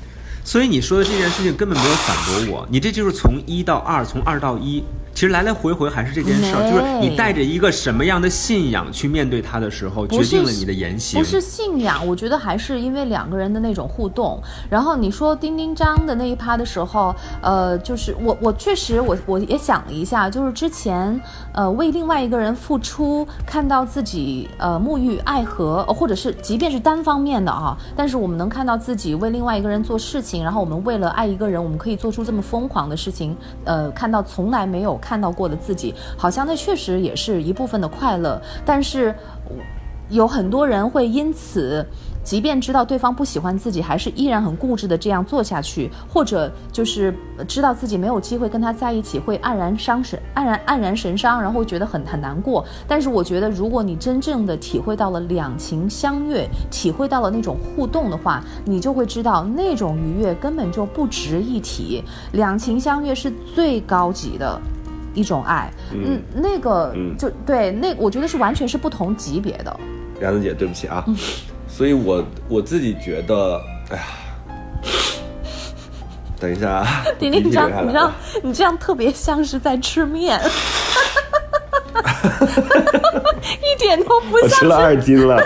[0.43, 4.83] 所以你说的这件事情根本没有反驳我，你这就是从一到二，从二到一。
[5.17, 11.19] 其实来来回回还是这件事儿，就是你带着一个什么样的信仰去面对它的时候，决定了你的言行。
[11.19, 14.39] 不是信仰，我觉得还是因为两个人的那种互动。
[14.69, 21.19] 然后你说丁丁张的那一趴的时候，呃，就是我我确实我我也想了一下，就是之前
[21.51, 39.15] 呃为另外一个人付出，看到自己呃沐浴爱河，呃或者是即便是单方面的啊，但是我们能看到自己为另外一个人做事情，然后我们为了爱一个人，我们可以做出这么疯狂的事情，呃，看到从来没有看到过的自己，好像那确实也是一部分的快乐，但是。
[40.09, 41.85] 有很多人会因此，
[42.23, 47.13] 即便知道对方不喜欢自己，还是依然很固执的这样做下去，或者就是
[47.45, 52.63] 知道自己没有机会跟他在一起，会黯然伤神、黯然黯然神伤，然后觉得很很难过。
[52.87, 62.01] 但是我觉得，如果你真正的体会到了两情相悦，体会到了那种互动的话，你就会知道那种愉悦根本就不值一提。
[62.31, 64.57] 两情相悦是最高级的。
[65.17, 67.17] 一种爱，嗯，那个嗯。
[67.17, 69.79] 就对，那我觉得是完全是不同级别的。
[70.19, 71.15] 然子姐，对不起啊，嗯
[71.67, 74.03] 所以我我自己觉得，哎呀，
[76.39, 80.39] 等一下啊，丁丁张，鼻涕流下来你知道，你这样特别像是在吃面，
[83.61, 85.37] 一点都不像我吃了二斤了，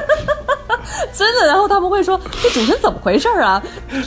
[1.12, 1.48] 真的。
[1.48, 3.62] 然后他们会说：“这主持人怎么回事儿啊？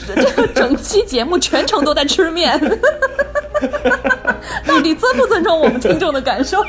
[0.07, 2.57] 这个整期节目全程都在吃面，
[4.67, 6.63] 到底尊不尊重我们听众的感受？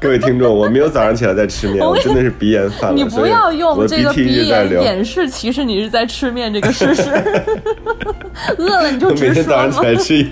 [0.00, 4.70] 各位听众，我没有早上起来在吃面， 我真的是鼻炎犯了，你不要用这个鼻炎。
[4.70, 7.10] 掩饰其实你是在吃面这个事实。
[8.56, 9.80] 饿了你就每直说每天早上起。
[9.82, 10.28] 来吃一，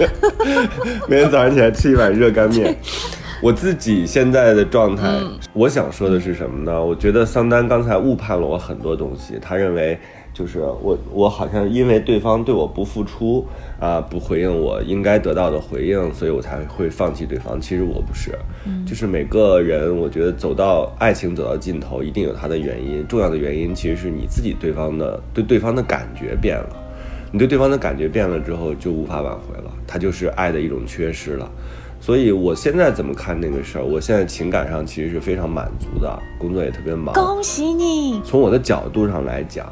[1.09, 2.75] 每天早上起来吃一碗热干面。
[3.41, 6.83] 我自己现在的状态，嗯我想说的是什么呢？
[6.83, 9.99] 我觉得桑丹刚才误判了我很多东西，他认为
[10.39, 13.45] 就是我我好像因为对方对我不付出
[13.81, 17.61] 啊、不回应我应该得到的回应，所以我才会放弃对方。
[17.61, 18.31] 其实我不是，
[18.87, 23.05] 就是每个人，我觉得走到爱情走到尽头，一定有它的原因。
[23.09, 26.69] 重要的原因其实是你自己对方的对对方的感觉变了。
[27.33, 31.51] 你对对方的感觉变了之后，就无法挽回了，它就是爱的一种缺失了。
[32.01, 33.85] 所以我现在怎么看那个事儿？
[33.85, 37.13] 我现在情感上其实是非常满足的，工作也特别忙。
[37.13, 38.21] 恭喜你！
[38.25, 39.67] 从我的角度上来讲，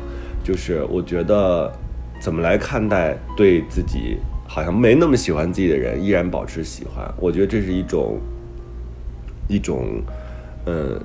[0.46, 1.72] 就是我觉得
[2.20, 8.20] 怎么来看待对自己好像没那么喜欢自己的人依然保持喜欢，我觉得这是一种
[9.48, 10.00] 一种
[10.66, 11.00] 嗯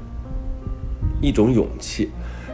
[1.20, 2.12] 一种勇气。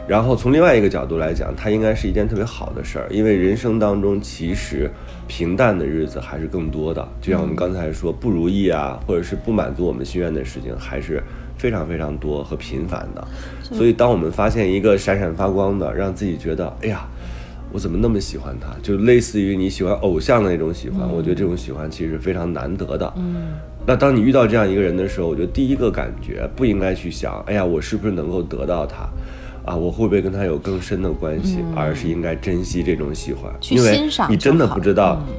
[0.08, 4.90] 然后从另外一个角度来讲，它应该是一件特别好的事儿，因为人生当中其实
[5.28, 7.06] 平淡的日子还是更多的。
[7.20, 11.22] 就像我们刚才说，不如意啊，或者是不满足我们心愿的事情，还是
[11.56, 13.24] 非常非常多和频繁的。
[13.62, 17.06] 所以，当我们发现一个闪闪发光的，让自己觉得，哎呀，
[17.70, 18.74] 我怎么那么喜欢他？
[18.82, 23.12] 就类似于你喜欢偶像的那种喜欢，我觉得这种喜欢其实是非常难得的。
[23.16, 23.52] 嗯。
[23.86, 29.08] 那当你遇到这样一个人的时候，我觉得第一个感觉不应该去想，哎呀，我是不是能够得到他？
[29.68, 31.58] 啊，我会不会跟他有更深的关系？
[31.76, 35.34] 而是应该珍惜这种喜欢，去因为你真的不知道，嗯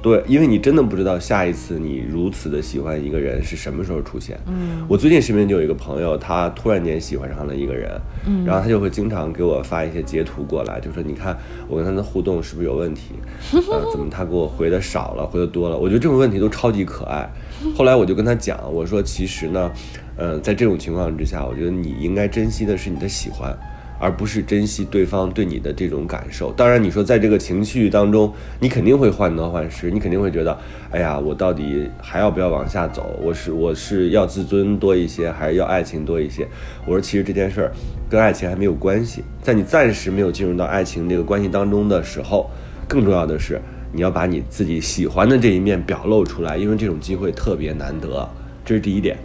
[0.00, 4.38] 对，因为你真的不知道下一次你如此的喜欢一个人是什么时候出现。
[4.46, 11.36] 嗯，我最近身边就有一个朋友，他突然间喜欢上了一个人，嗯，然后他就会经常给我发一些截图过来，就说你看
[11.66, 13.14] 我跟他的互动是不是有问题？
[13.52, 15.76] 呃，怎么他给我回的少了，回的多了？
[15.76, 17.28] 我觉得这种问题都超级可爱。
[17.76, 19.68] 后来我就跟他讲，我说其实呢，
[20.18, 23.56] 呃，在这种情况之下，我觉得你应该珍惜的是你的喜欢。
[24.00, 26.52] 而不是珍惜对方对你的这种感受。
[26.52, 30.56] 当然，你说在这个情绪当中，你肯定会患得患失，你肯定会觉得，
[30.92, 33.18] 哎呀，我到底还要不要往下走？
[33.20, 36.46] 我是我是要自尊多一些，还是要爱情多一些？
[36.86, 37.72] 我说，其实这件事儿
[38.08, 39.24] 跟爱情还没有关系。
[39.42, 42.48] 在你暂时没有进入到爱情这个关系当中的时候，
[42.86, 43.60] 更重要的是，
[43.92, 48.28] 你要把你自己喜欢的这一面表露出来，因为这种机会特别难得。
[48.64, 49.18] 这是第一点。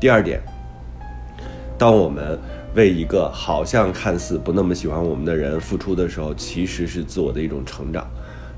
[0.00, 0.40] 第二点，
[1.76, 2.38] 当我们
[2.76, 8.06] 为一个好像看似不那么喜欢我们的人付出的时候，其实是自我的一种成长。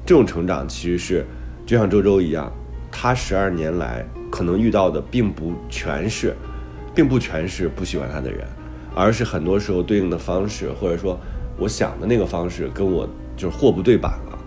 [0.04, 1.24] 这种成长其实是
[1.64, 2.52] 就像周周一样，
[2.92, 6.36] 他十二年来可能遇到的并不全是，
[6.94, 8.46] 并不全是不喜欢他的人，
[8.94, 11.18] 而是很多时候对应的方式，或者说
[11.58, 14.38] 我想的那个方式跟我就是货不对版了。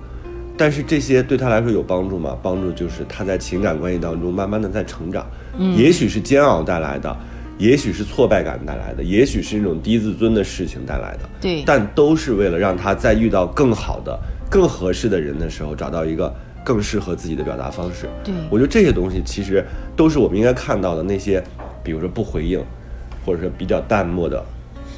[0.55, 2.37] 但是这些对他来说有帮助吗？
[2.43, 5.25] 帮助就是他在情感关系当中慢慢的在成长，
[5.57, 7.15] 嗯，也许是煎熬带来的，
[7.57, 18.07] 也许是挫败感带来的，也许是那种低自尊的事情带来的，对但都是为了让他在遇到更好的、更合适的人的时候，找到一个更适合自己的表达方式。
[18.23, 19.63] 对我觉得这些东西其实
[19.95, 21.43] 都是我们应该看到的那些，
[21.83, 22.59] 比如说不回应，
[23.25, 24.43] 或者说比较淡漠的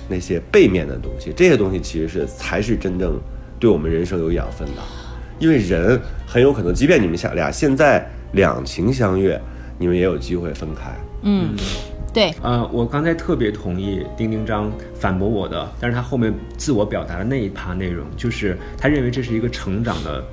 [0.08, 3.20] 那些背面的东西，这些东西其实是才是真正
[3.60, 4.82] 对我们人生有养分的。
[5.38, 9.38] 因为人很有可能，即便你们想俩现在两情相悦，
[9.78, 10.92] 你们也有机会分开。
[11.24, 11.56] 嗯，
[12.14, 20.24] 对，呃，我刚才特别同意丁丁章反驳我的，但是他后面自我表达的那一趴内容，就是他认为这是一个成长的。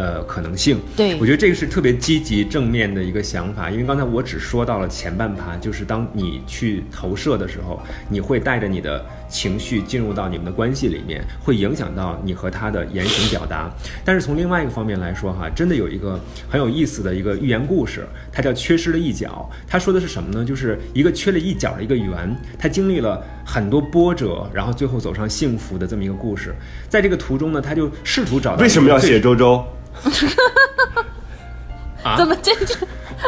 [0.00, 13.70] 呃，可能性，对我觉得这个是特别积极正面的一个想法，因为刚才我只说到了前半趴，就是当你去投射的时候，你会带着你的情绪进入到你们的关系里面，会影响到你和他的言行表达。
[14.04, 19.48] 但是从另外一个方面来说，哈，真的有一个很有意思的一个寓言故事，它叫缺失了一角。
[19.66, 20.44] 它说的是什么呢？
[20.44, 26.54] 就是一个缺了一角的一个圆，他经历了很多波折，然后最后走上幸福的这么一个故事。
[26.88, 29.64] 在这个途中呢，他就试图找到为什么要写周周？
[32.02, 32.74] 啊怎么这这？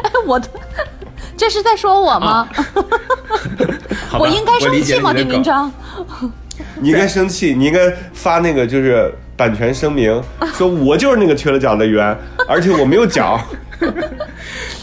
[0.03, 0.49] 哎，我的，
[1.40, 2.46] 这是在说我吗？
[4.20, 5.11] 我应该生气吗？
[5.11, 5.72] 你的梗丁丁章，
[6.79, 10.22] 你应该生气，你应该发那个就是版权声明，
[10.53, 12.14] 说我就是那个缺了角的圆，
[12.46, 13.40] 而且我没有角。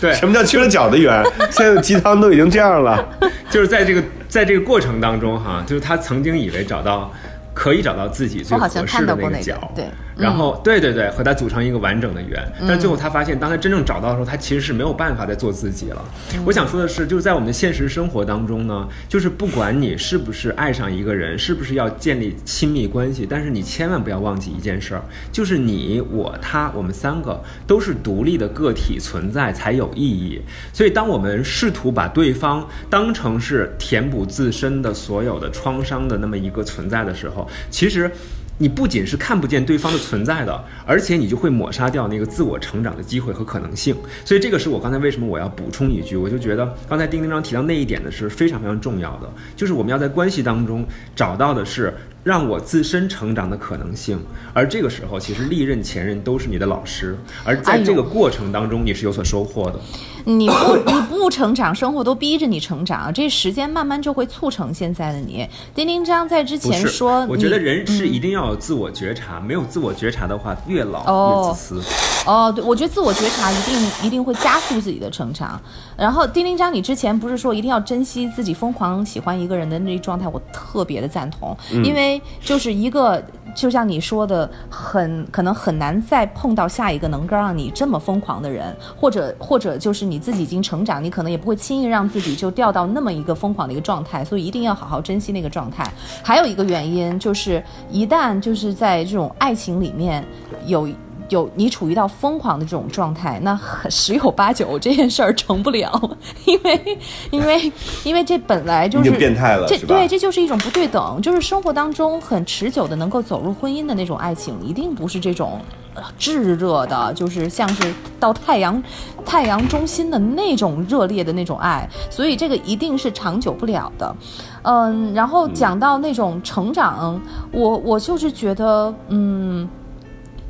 [0.01, 1.23] 对，什么叫缺了角的圆？
[1.51, 3.07] 现在的鸡汤都已经这样了。
[3.51, 7.13] 就是在这个在这个过程当中哈，就是他曾经以为找到
[7.57, 12.39] 可以找到自己最合适的那个角，对然后对对对，和它组成一个完整的圆。
[12.67, 16.05] 但最后他发现，当他真正找到的时候，他其实是没有办法再做自己了。
[16.45, 30.39] 我想说的是，就是在我们的现实生活当中呢，就是不管你是不是爱上一个人，是不是要建立亲密关系，但是你千万不要忘记一件事儿，就是你、我、他，我们三个都是独立的个体存在才有意义。
[30.71, 38.11] 所以，当我们试图把对方当成是填补自身的所有的创伤的那么一个存在的时候，其实。
[38.59, 43.95] 你不仅是看不见对方的存在的，而且你就会抹杀掉那个自我成长的机会和可能性。
[44.25, 50.83] 所以这个是我刚才为什么我要补充一句，我就觉得刚才丁丁章提到那一点呢是非常非常重要的，就是我们要在关系当中
[51.15, 54.19] 找到的是让我自身成长的可能性，
[54.53, 59.79] 而这个时候其实历任前任都是你的老师，而在这个过程当中你是有所收获的。
[60.27, 65.47] 你不 你不成长，生活都逼着你成长，这时间慢慢就会促成现在的你。
[65.73, 71.81] 丁丁章在之前说，我觉得人是一定要有自我觉察，没有自我觉察的话，越老哦越自私。
[72.25, 75.57] 哦，对，我觉得自我觉察一定一定会加速自己的成长。
[75.95, 83.23] 然后丁丁章，你之前不是说一定要珍惜自己疯狂喜欢一个人的那一状态，我特别的赞同，因为就是一个
[83.57, 95.91] 就像你说的，很可能很难再碰到下一个能够让你这么疯狂的人，或者或者就是你自己已经成长，你可能也不会轻易让自己就掉到那么一个疯狂的一个状态，所以一定要好好珍惜那个状态。
[96.23, 100.23] 还有一个原因就是，一旦就是在这种爱情里面
[100.67, 100.87] 有。
[101.29, 106.97] 有你处于到疯狂的这种状态，那很十有八九这件事儿成不了，因为
[107.31, 107.71] 因为
[108.03, 115.59] 因为这本来就是变态了这对，这就是一种不对等，就是生活当中很持久的能够走入婚姻的那种爱情，一定不是这种
[115.93, 118.81] 呃炙热的，就是像是到太阳
[119.25, 124.15] 太阳中心的那种热烈的那种爱，所以这个一定是长久不了的。
[124.63, 127.19] 嗯，然后讲到那种成长，
[127.51, 129.67] 我我就是觉得，嗯。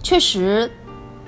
[0.02, 0.72] 确实，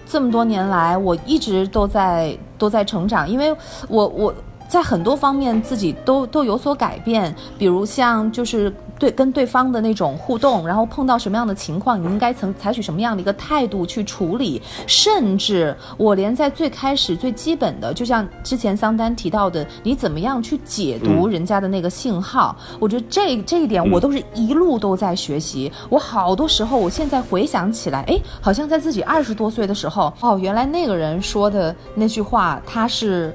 [0.05, 3.55] 这么多年来，我一直都在都在成长，因为
[3.87, 4.33] 我我
[4.67, 25.71] 在很多方面自己都都有所改变，比如像就是对跟对方的那种互动，然后碰到什么样的情况，你应该曾采取什么样的一个态度去处理，甚至我连在最开始最基本的，就像之前桑丹提到的，你怎么样去解读人家的那个信号，我觉得这这一点我都是一路都在学习。
[25.87, 33.33] 我好多时候，我现在回想起来，哎，好像在自己二十多岁的时候，哦，原来那个人说的那句话，他是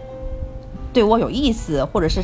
[0.93, 2.23] 对我有意思，或者是。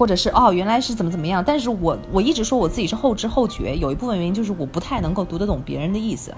[0.00, 6.32] 或者是哦，原来是怎么怎么样，但是我我一直说我自己是后知后觉，有一部分原因就是我不太能够读得懂别人的意思。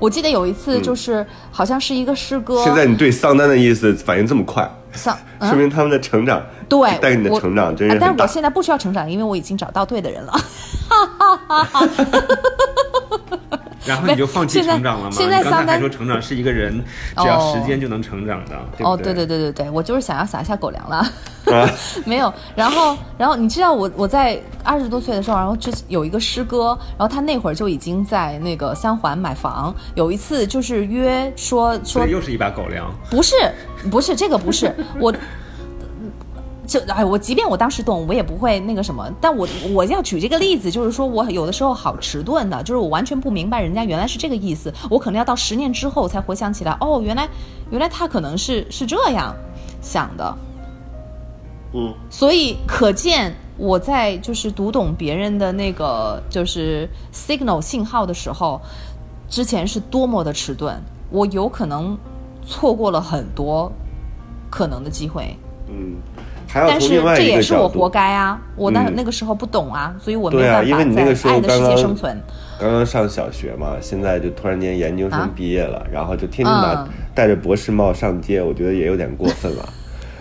[0.00, 7.94] 我记得有一次就是、好像是一个诗歌，现在你对桑丹的意思反应这么快，桑说明他们的成长，对带给你的成长真是。
[7.94, 10.32] 啊但是我现在不需要成长，因为我已经找到对的人了。
[13.86, 15.10] 然后你就放弃成长了吗？
[15.12, 16.82] 现在你刚才说成长是一个人
[17.16, 20.96] 只要时间就能成长的，哦，对对对对对对，我就是想要撒下狗粮了。
[20.96, 21.10] 啊
[22.04, 29.74] 没有，然后，然后你知道我我在二十多岁的时候，然后之有一个师哥，然后他那会儿就已经在那个三环买房。
[29.94, 32.92] 有一次就是约说说又是一把狗粮。
[33.08, 33.34] 不是
[33.90, 35.14] 不是这个不是我。
[36.66, 39.08] 就哎，我即便我当时懂，我也不会那个什么。
[39.20, 47.28] 但我我要举这个例子，就是说我有的时候好迟钝的，就是我完全不明白人家原来是这个意思，我可能要到十年之后才回想起来，哦，原来
[47.70, 49.34] 原来他可能是是这样
[49.80, 50.36] 想的。
[51.72, 58.60] 嗯，所以可见我在就是读懂别人的那个就是 signal 信号的时候，
[59.28, 61.96] 之前是多么的迟钝，我有可能
[62.46, 63.70] 错过了很多
[64.50, 65.36] 可能的机会。
[65.68, 65.96] 嗯，
[66.56, 72.18] 还要但是从另外一这也个角度是我活，该啊，我那嗯那个时候不懂啊，所以我没对啊办法因为你那个时候在爱的世刚刚界生存。
[72.58, 79.68] 刚刚上小学嘛，现在就突然间研究生啊毕业了，然后就天天拿嗯戴着博士帽上街，我觉得也有点过分了。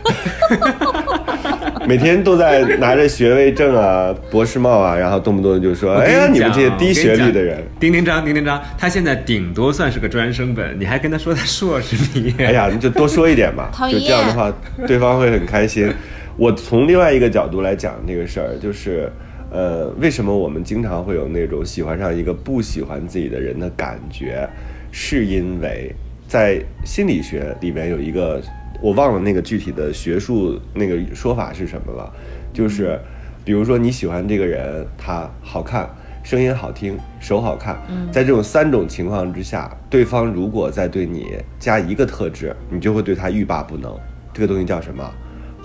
[1.88, 14.52] 每天都在拿着学位证啊、博士帽啊，然后动不动就说：“我跟哎呀，你们这些低学历的人。”丁丁张，丁丁张，他现在顶多算是个专升本，你还跟他说他硕士毕业，哎呀，你就多说一点嘛，就这样的话，
[14.88, 15.92] 对方会很开心。
[16.38, 19.10] 我从另外一个角度来讲这个事儿，就是，
[19.52, 24.48] 呃，为什么我们经常会有那种喜欢上一个不喜欢自己的人的感觉，
[24.92, 25.94] 是因为
[26.28, 28.42] 在心理学里面有一个，
[28.82, 32.12] 我忘了那个具体的学术那个说法是什么了，
[32.54, 33.00] 就是，
[33.46, 35.90] 比如说你喜欢这个人，他好看。
[36.26, 37.78] 声音好听，手好看，
[38.12, 43.96] 在这种三种情况之下，对方如果再对你加一个特质，你就会对他欲罢不能。
[44.34, 45.08] 这个东西叫什么？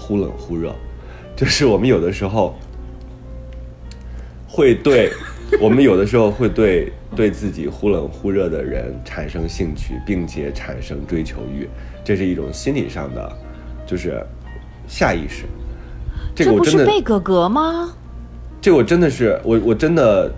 [0.01, 0.75] 忽冷忽热，
[1.37, 2.55] 就是我们有的时候
[4.49, 5.13] 会对，
[5.61, 11.69] 我们有的时候会对对自己忽冷忽热的人产生兴趣，并且产生追求欲，
[12.03, 13.39] 这是一种心理上的，
[13.87, 14.25] 就是
[14.89, 15.45] 下意识。
[16.35, 17.93] 这不是我真的贝格格吗？
[18.61, 20.33] 这我真的是我我真的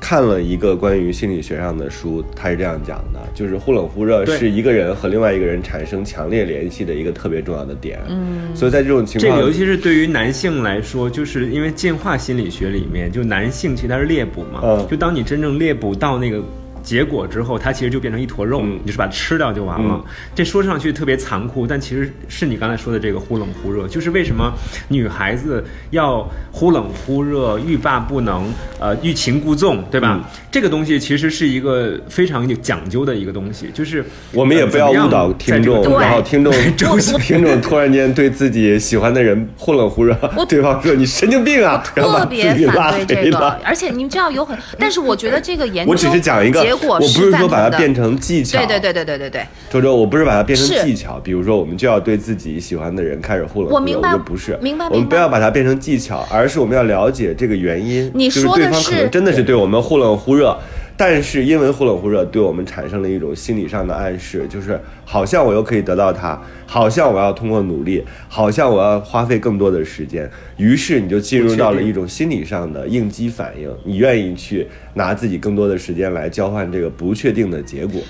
[0.00, 8.00] 看了一个关于心理学上的书，他是这样讲的，就是忽冷忽热是一个人和另外一个人产生强烈联系的一个特别重要的点。
[8.08, 16.42] 嗯，所以在这种情况，这个尤其是对于男性来说，就是因为进化心理学里面，就男性其实他是猎捕嘛，嗯就当你真正猎捕到那个。
[16.82, 20.00] 结果之后，它其实就变成一坨肉，嗯你就是把它吃掉就完了。
[20.34, 24.52] 这说上去特别残酷，但其实是你刚才说的这个忽冷忽热，就是为什么
[24.88, 30.20] 女孩子要忽冷忽热、欲罢不能、呃欲擒故纵，对吧？
[30.22, 40.12] 嗯这个东西其实是一个非常有讲究的一个东西，就是我们也不要误导听众，然后听众 周星听众突然间对自己喜欢的人忽冷忽热，
[40.48, 58.08] 对方说你神经病啊，然后把特别自己拉反对这个。，而且你知道有很，但是我觉得这个研究我只是讲一个，结果我不是说把它变成技巧，对对对对对对对，周周，我不是把它变成技巧，比如说我们就要对自己喜欢的人开始忽冷忽热，我明白不是，明白我们不要把它变成技巧，而是我们要了解这个原因。
[58.14, 60.56] 你就是对说的是方可能真的是对我们忽冷忽热，
[61.00, 78.02] 但是因为忽冷忽热对我们产生了一种心理上的暗示，就是好像我又可以得到它，好像我要通过努力，好像我要花费更多的时间，于是你就进入到了一种心理上的应激反应，你愿意去拿自己更多的时间来交换这个不确定的结果。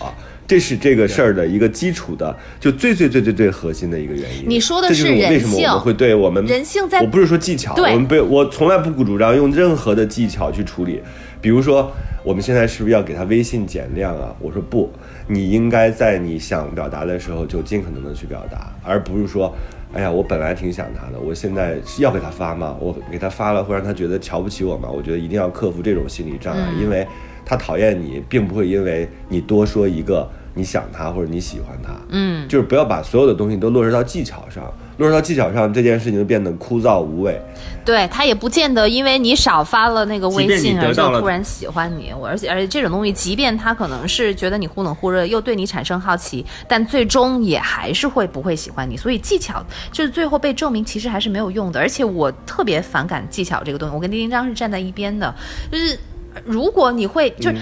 [0.50, 4.44] 这是这个事儿的一个基础的，就最最最最最核心的一个原因。
[4.48, 11.00] 你说的这就是为什么我们会对我们人性在我不是说技巧，我们不，我从来不主张用任何的技巧去处理。
[11.40, 11.92] 比如说，
[12.24, 14.34] 我们现在是不是要给他微信减量啊？
[14.40, 14.90] 我说不，
[15.28, 19.54] 你应该在你想表达的时候就尽可能的去表达，而不是说，
[19.92, 22.76] 哎呀，我本来挺想他的，我现在是要给他发吗？
[22.80, 24.90] 我给他发了会让他觉得瞧不起我吗？
[24.90, 27.06] 我觉得一定要克服这种心理障碍，因为
[27.46, 34.64] 他讨厌你，并不会因为你多说一个你想他或者你喜欢他，嗯，就是不要把所有的东西都落实到技巧上，
[34.98, 37.40] 落实到技巧上，这件事情就变得枯燥无味。
[37.84, 48.96] 对他也不见得因为你少发了那个微信而就突然喜欢你，我而且而且这种东西，即便他可能是觉得你忽冷忽热，又对你产生好奇，但最终也还是会不会喜欢你。
[48.96, 51.80] 所以技巧就是最后被证明其实还是没有用的。
[51.80, 55.34] 而且我特别反感技巧这个东西，我跟丁丁章是站在一边的，
[55.70, 55.98] 就是
[56.44, 57.56] 如果你会就是。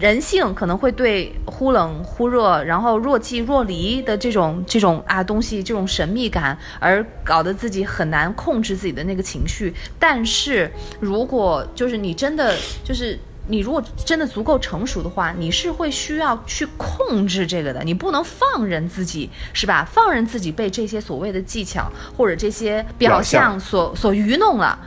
[0.00, 9.74] 人性可能会对忽冷忽热，然后若即若离的这种这种啊东西，这种神秘感，而搞得自己很难控制自己的那个情绪。
[9.98, 13.18] 但是如果就是你真的就是。
[13.46, 19.86] 你如果真的足够成熟的话，你是会需要去控制这个的，你不能放任自己，是吧？
[19.92, 24.78] 放任自己被这些所谓的技巧或者这些表象所所愚弄了。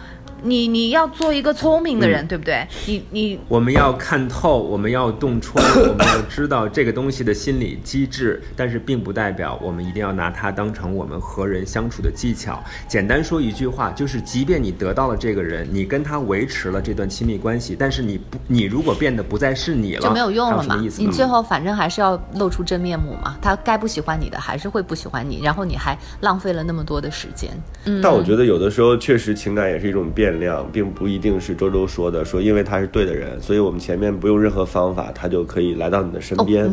[0.44, 2.68] 你你要做一个聪明的人，嗯对不对？
[2.86, 12.64] 你你我们要看透，我们要洞穿，我们要知道这个东西的心理机制，但是并不代表我们一定要拿它当成我们和人相处的技巧。
[12.88, 23.38] 简单说一句话，就是即便你得到了这个人，你跟他维持了这段亲密关系，但是你不，你如果变得不再是你了，就没有用了嘛你最后反正还是要露出真面目嘛。
[23.42, 27.50] 他该不喜欢你的还是会不喜欢你，然后你还浪费了那么多的时间。
[27.86, 36.70] 嗯，但我觉得有的时候确实情感也是一种变量，并不一定是周周说的，说因为他是对的人，所以我们前面不用任何方法，他就可以来到你的身边。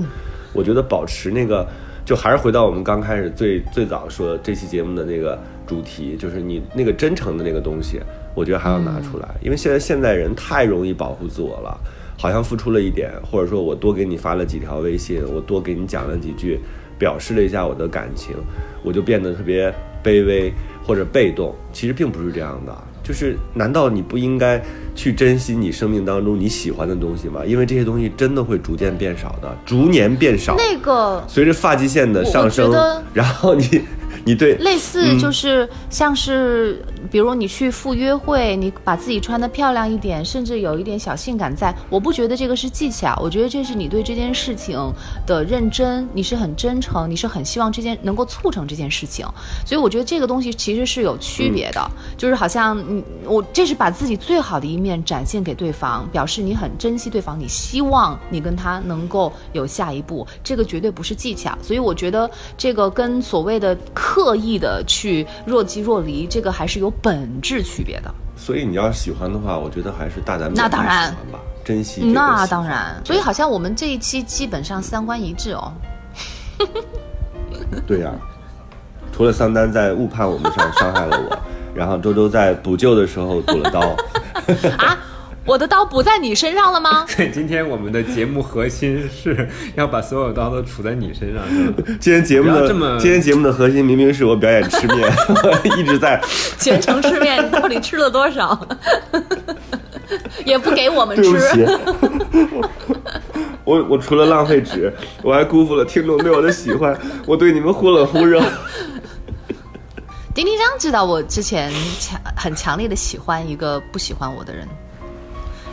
[0.52, 1.66] 我觉得保持那个，
[2.04, 8.00] 就还是回到我们刚开始最最早说这期节目的那个主题，就是你那个真诚的那个东西，
[8.34, 11.78] 我觉得还要拿出来，因为现在现代人太容易保护自我了。
[12.16, 16.60] 好像付出了一点，或者说我多给你发了几条微信，我多给你讲了几句，
[16.96, 18.36] 表示了一下我的感情，
[18.84, 19.68] 我就变得特别
[20.02, 20.52] 卑微
[20.86, 22.72] 或者被动，其实并不是这样的。
[23.04, 24.60] 就是难道你不应该
[24.96, 27.42] 去珍惜你生命当中你喜欢的东西吗？
[27.46, 30.56] 因为这些东西真的会逐渐变少的，逐年变少。
[30.56, 32.72] 那个随着发际线的上升
[33.12, 33.82] 然后你
[34.24, 44.78] 你对类似就是像是，比如你去赴约会，你把自己穿得漂亮一点，甚至有一点小性感在，我不觉得这个是技巧，我觉得这是你对这件事情
[45.26, 49.26] 的认真，你是很真诚，你是很希望这件能够促成这件事情，
[49.66, 68.14] 所以我觉得这个东西其实是有区别的，就是好像你我这是把自己最好的一面展现给对方，表示你很珍惜对方，你希望你跟他能够有下一步，这个绝对不是技巧，所以我觉得这个跟所谓的刻意的去若即若离，这个还是有本质区别的。
[68.36, 75.72] 所以你要喜欢的话，我觉得还是大胆表那当然喜欢吧，珍惜那当然，所以好像我们这一期基本上三观一致哦。
[77.86, 78.10] 对呀、
[79.12, 81.38] 除了桑丹在误判我们上伤害了我，
[81.74, 83.80] 然后周周在补救的时候补了刀。
[84.78, 84.98] 啊，
[85.46, 87.04] 我的刀不在你身上了吗？
[87.16, 91.82] 对，今天我们的节目核心是要把所有刀都杵在你身上，是吧？
[92.00, 96.20] 今天节目的这么今天节目的核心明明是我表演吃面， 我一直在
[96.58, 98.58] 全程吃面，你到底吃了多少？
[100.44, 101.54] 也不给我们对不吃。
[101.54, 101.66] 起。
[103.64, 104.92] 我我除了浪费纸，
[105.22, 108.42] 我还辜负了听众对我的喜欢，我对你们忽冷忽热。
[110.34, 111.70] 丁丁章知道我之前
[112.00, 114.66] 强很强烈的喜欢一个不喜欢我的人，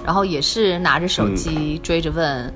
[0.06, 2.54] 然后也是拿着手机追着问，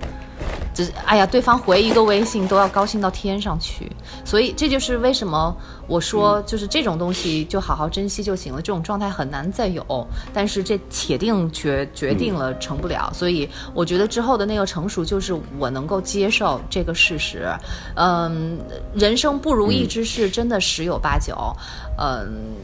[0.73, 3.91] 就是哎呀，对方回一个微信都要高兴到天上去，
[4.23, 5.55] 所以这就是为什么
[5.87, 17.47] 我说就是这种东西就好好珍惜就行了，这种状态很难再有，但是这铁定决决定了成不了，所以我觉得之后的那个成熟就是我能够接受这个事实，
[17.95, 18.57] 嗯，
[18.93, 21.55] 人生不如意之事真的十有八九，
[21.97, 22.55] 嗯。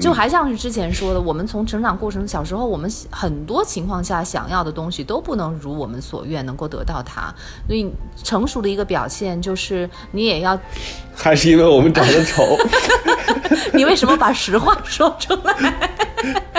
[0.00, 7.34] 就还像是之前说的，我们从成长过程，小时候我们很多情况下想要的东西都不能如我们所愿能够得到它，
[7.66, 7.90] 所以
[8.22, 10.58] 成熟的一个表现就是你也要，
[11.14, 12.56] 还是因为我们长得丑，
[13.74, 15.90] 你为什么把实话说出来？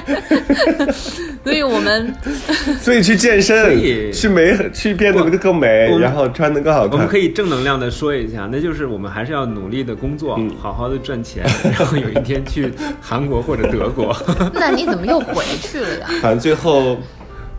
[1.45, 2.13] 所以我们
[2.81, 3.79] 所以去健身，
[4.11, 7.15] 去美，去变得更美然后穿得更好看我们可。
[7.19, 14.13] 以正能量的说一下，那就是我们还是要努力的工作，好好的赚钱， 然后有一天去韩国或者德国。
[14.53, 16.07] 那你怎么又回去了呀？
[16.21, 16.97] 反正最后，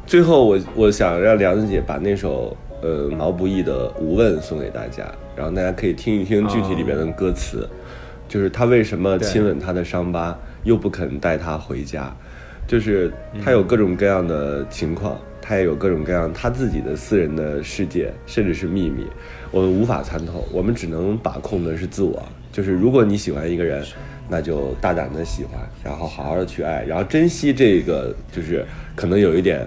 [0.04, 5.04] 最后我我想让梁子姐把那首呃毛不易的《无问》送给大家，
[5.36, 7.68] 然后大家可以听一听具体里边的歌词，
[8.28, 12.14] 就是他为什么亲吻他的伤疤，又不肯带他回家，
[12.66, 13.12] 就是
[13.44, 19.06] 他有各种各样的情况，他也有各种各样他自己的私人的世界，甚至是秘密，
[19.50, 22.22] 我们无法参透，我们只能把控的是自我。
[22.52, 23.84] 就是如果你喜欢一个人，
[24.28, 28.64] 那就大胆的喜欢，然后好好的去爱，然后珍惜这个，就是
[28.94, 29.66] 可能有一点，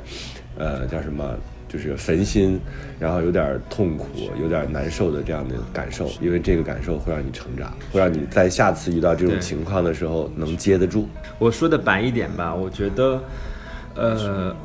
[0.57, 1.37] 呃，叫什么？
[1.69, 2.59] 就是焚心，
[2.99, 4.07] 然后有点痛苦、
[4.41, 11.07] 有点难受的这样的感受，因为这个感受会让你成长，会让你在下次遇到这种情况的时候能接得住。
[11.37, 13.21] 我说的白一点吧，我觉得，
[13.95, 14.55] 呃，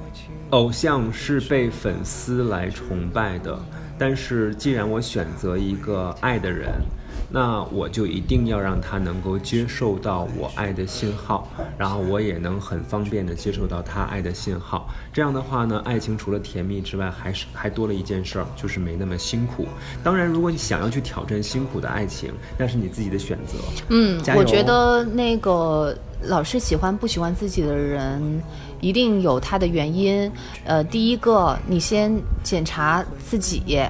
[0.50, 3.58] 偶像是被粉丝来崇拜的，
[3.98, 6.72] 但是既然我选择一个爱的人，
[7.34, 14.88] 那我就一定要让他能够接受到我爱的信号，然后我也能很方便的接受到他爱的信号。
[15.12, 19.66] 这样的话呢，爱情除了甜蜜之外，还是还多了一件事儿，就是没那么辛苦。
[20.04, 23.58] 当然，如果你想要去挑战辛苦的爱情，那是你自己的选择。
[23.88, 28.40] 嗯我觉得那个老是喜欢不喜欢自己的人，
[28.80, 30.30] 一定有他的原因。
[30.64, 33.80] 呃，第一个，你先检查自己，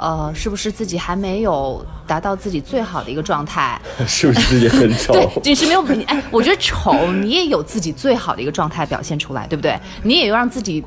[0.00, 3.80] 呃，是不是自己还没有达到自己最好的一个状态？
[4.08, 5.12] 是不是自己很丑？
[5.12, 9.78] 对，你是没有你哎，我觉得丑，你也有自己最好的一个状态表现出来，对不对？
[10.02, 10.82] 你也要让自己。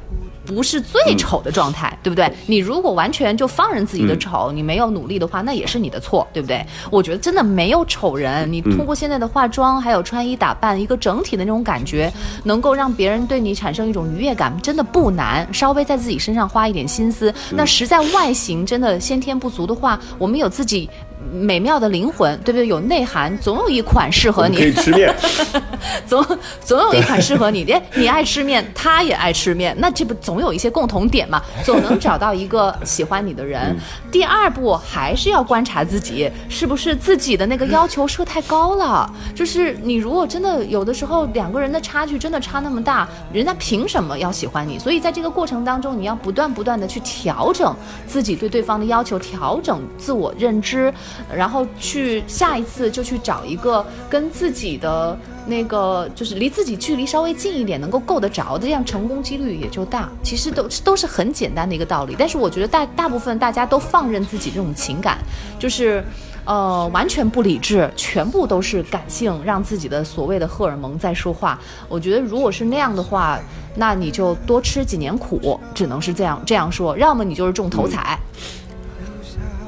[0.46, 2.32] 不是最丑的状态，对不对？
[2.48, 6.66] 你如果完全就放任自己的丑，你没有努力的话，那也是你的错，对不对？
[6.92, 12.12] 我觉得真的没有丑人，你通过现在的化妆，还有穿衣打扮，一个整体的那种感觉，
[12.44, 15.48] 能够让别人对你产生一种愉悦感，真的不难。
[15.54, 20.90] 稍微在自己身上花一点心思，那实在外形真的先天不足的话，我们有自己
[21.34, 22.68] 美妙的灵魂，对不对？
[22.68, 24.58] 有内涵，总有一款适合你。
[24.58, 25.14] 可以吃面，
[26.08, 26.26] 总
[26.64, 31.42] 总有一款适合你的，你爱吃面，他也爱吃面，那这不总有一些共同点嘛？
[31.66, 33.76] 总能找到一个喜欢你的人。
[34.12, 39.12] 第二步还是要观察自己是不是自己的那个要求设太高了。
[39.34, 44.78] 就是你如果真的有的时候两个人的差距真的差那么大，人家凭什么要喜欢你？
[44.78, 47.76] 所以在这个过程当中，你要不断不断的去调整
[48.06, 50.94] 自己对对方的要求，调整自我认知。
[51.32, 60.10] 然后去下一次就去找一个跟自己的那个就是离自己距离稍微近一点，能够够得着的，这样成功几率也就大。
[60.24, 65.18] 其实都都是很简单的一个道理，但是我觉得大大部分大家都放任自己这种情感，
[65.60, 66.04] 就是。
[66.46, 71.58] 呃，完全不理智，全部都是感性，让自己的所谓的荷尔蒙在说话。
[71.88, 73.40] 我觉得，如果是那样的话，
[73.78, 76.98] 那你就多吃几年苦，只能是这样这样说。
[76.98, 78.20] 要么你就是中头彩，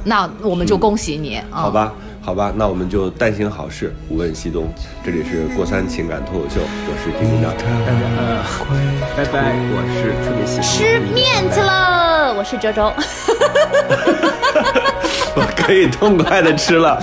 [0.07, 1.63] 那我们就恭喜你啊！
[1.63, 1.91] 好吧，
[2.21, 4.71] 好吧，那我们就但行好事，无问西东。
[5.03, 7.51] 这里是过三情感脱口秀，我是丁丁张。
[7.57, 7.69] 大家
[8.15, 8.45] 呃，
[9.17, 12.93] 拜拜，我是特别喜欢吃面去了，我是周周。
[15.35, 17.01] 我可以痛快的吃了。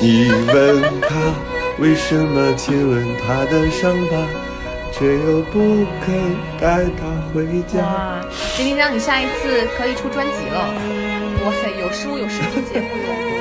[0.00, 1.14] 你问他
[1.78, 4.16] 为什么亲吻他的伤疤，
[4.90, 6.12] 却又不肯
[6.60, 7.78] 带他回家。
[7.78, 8.18] 哇，
[8.56, 10.74] 丁丁张，你下一次可以出专辑了。
[11.44, 13.32] 哇塞，有书有视频节目哟。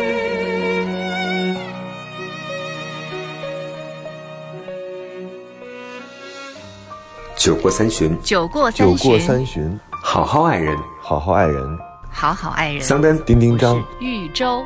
[7.35, 10.75] 酒过三巡，酒过三巡，过三巡，好好爱人。
[10.99, 11.79] 好好爱人。
[12.09, 12.81] 好好爱人。
[12.81, 14.63] 桑丹丁丁张豫州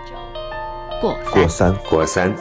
[1.01, 1.75] 过过三。
[1.89, 2.33] 过三。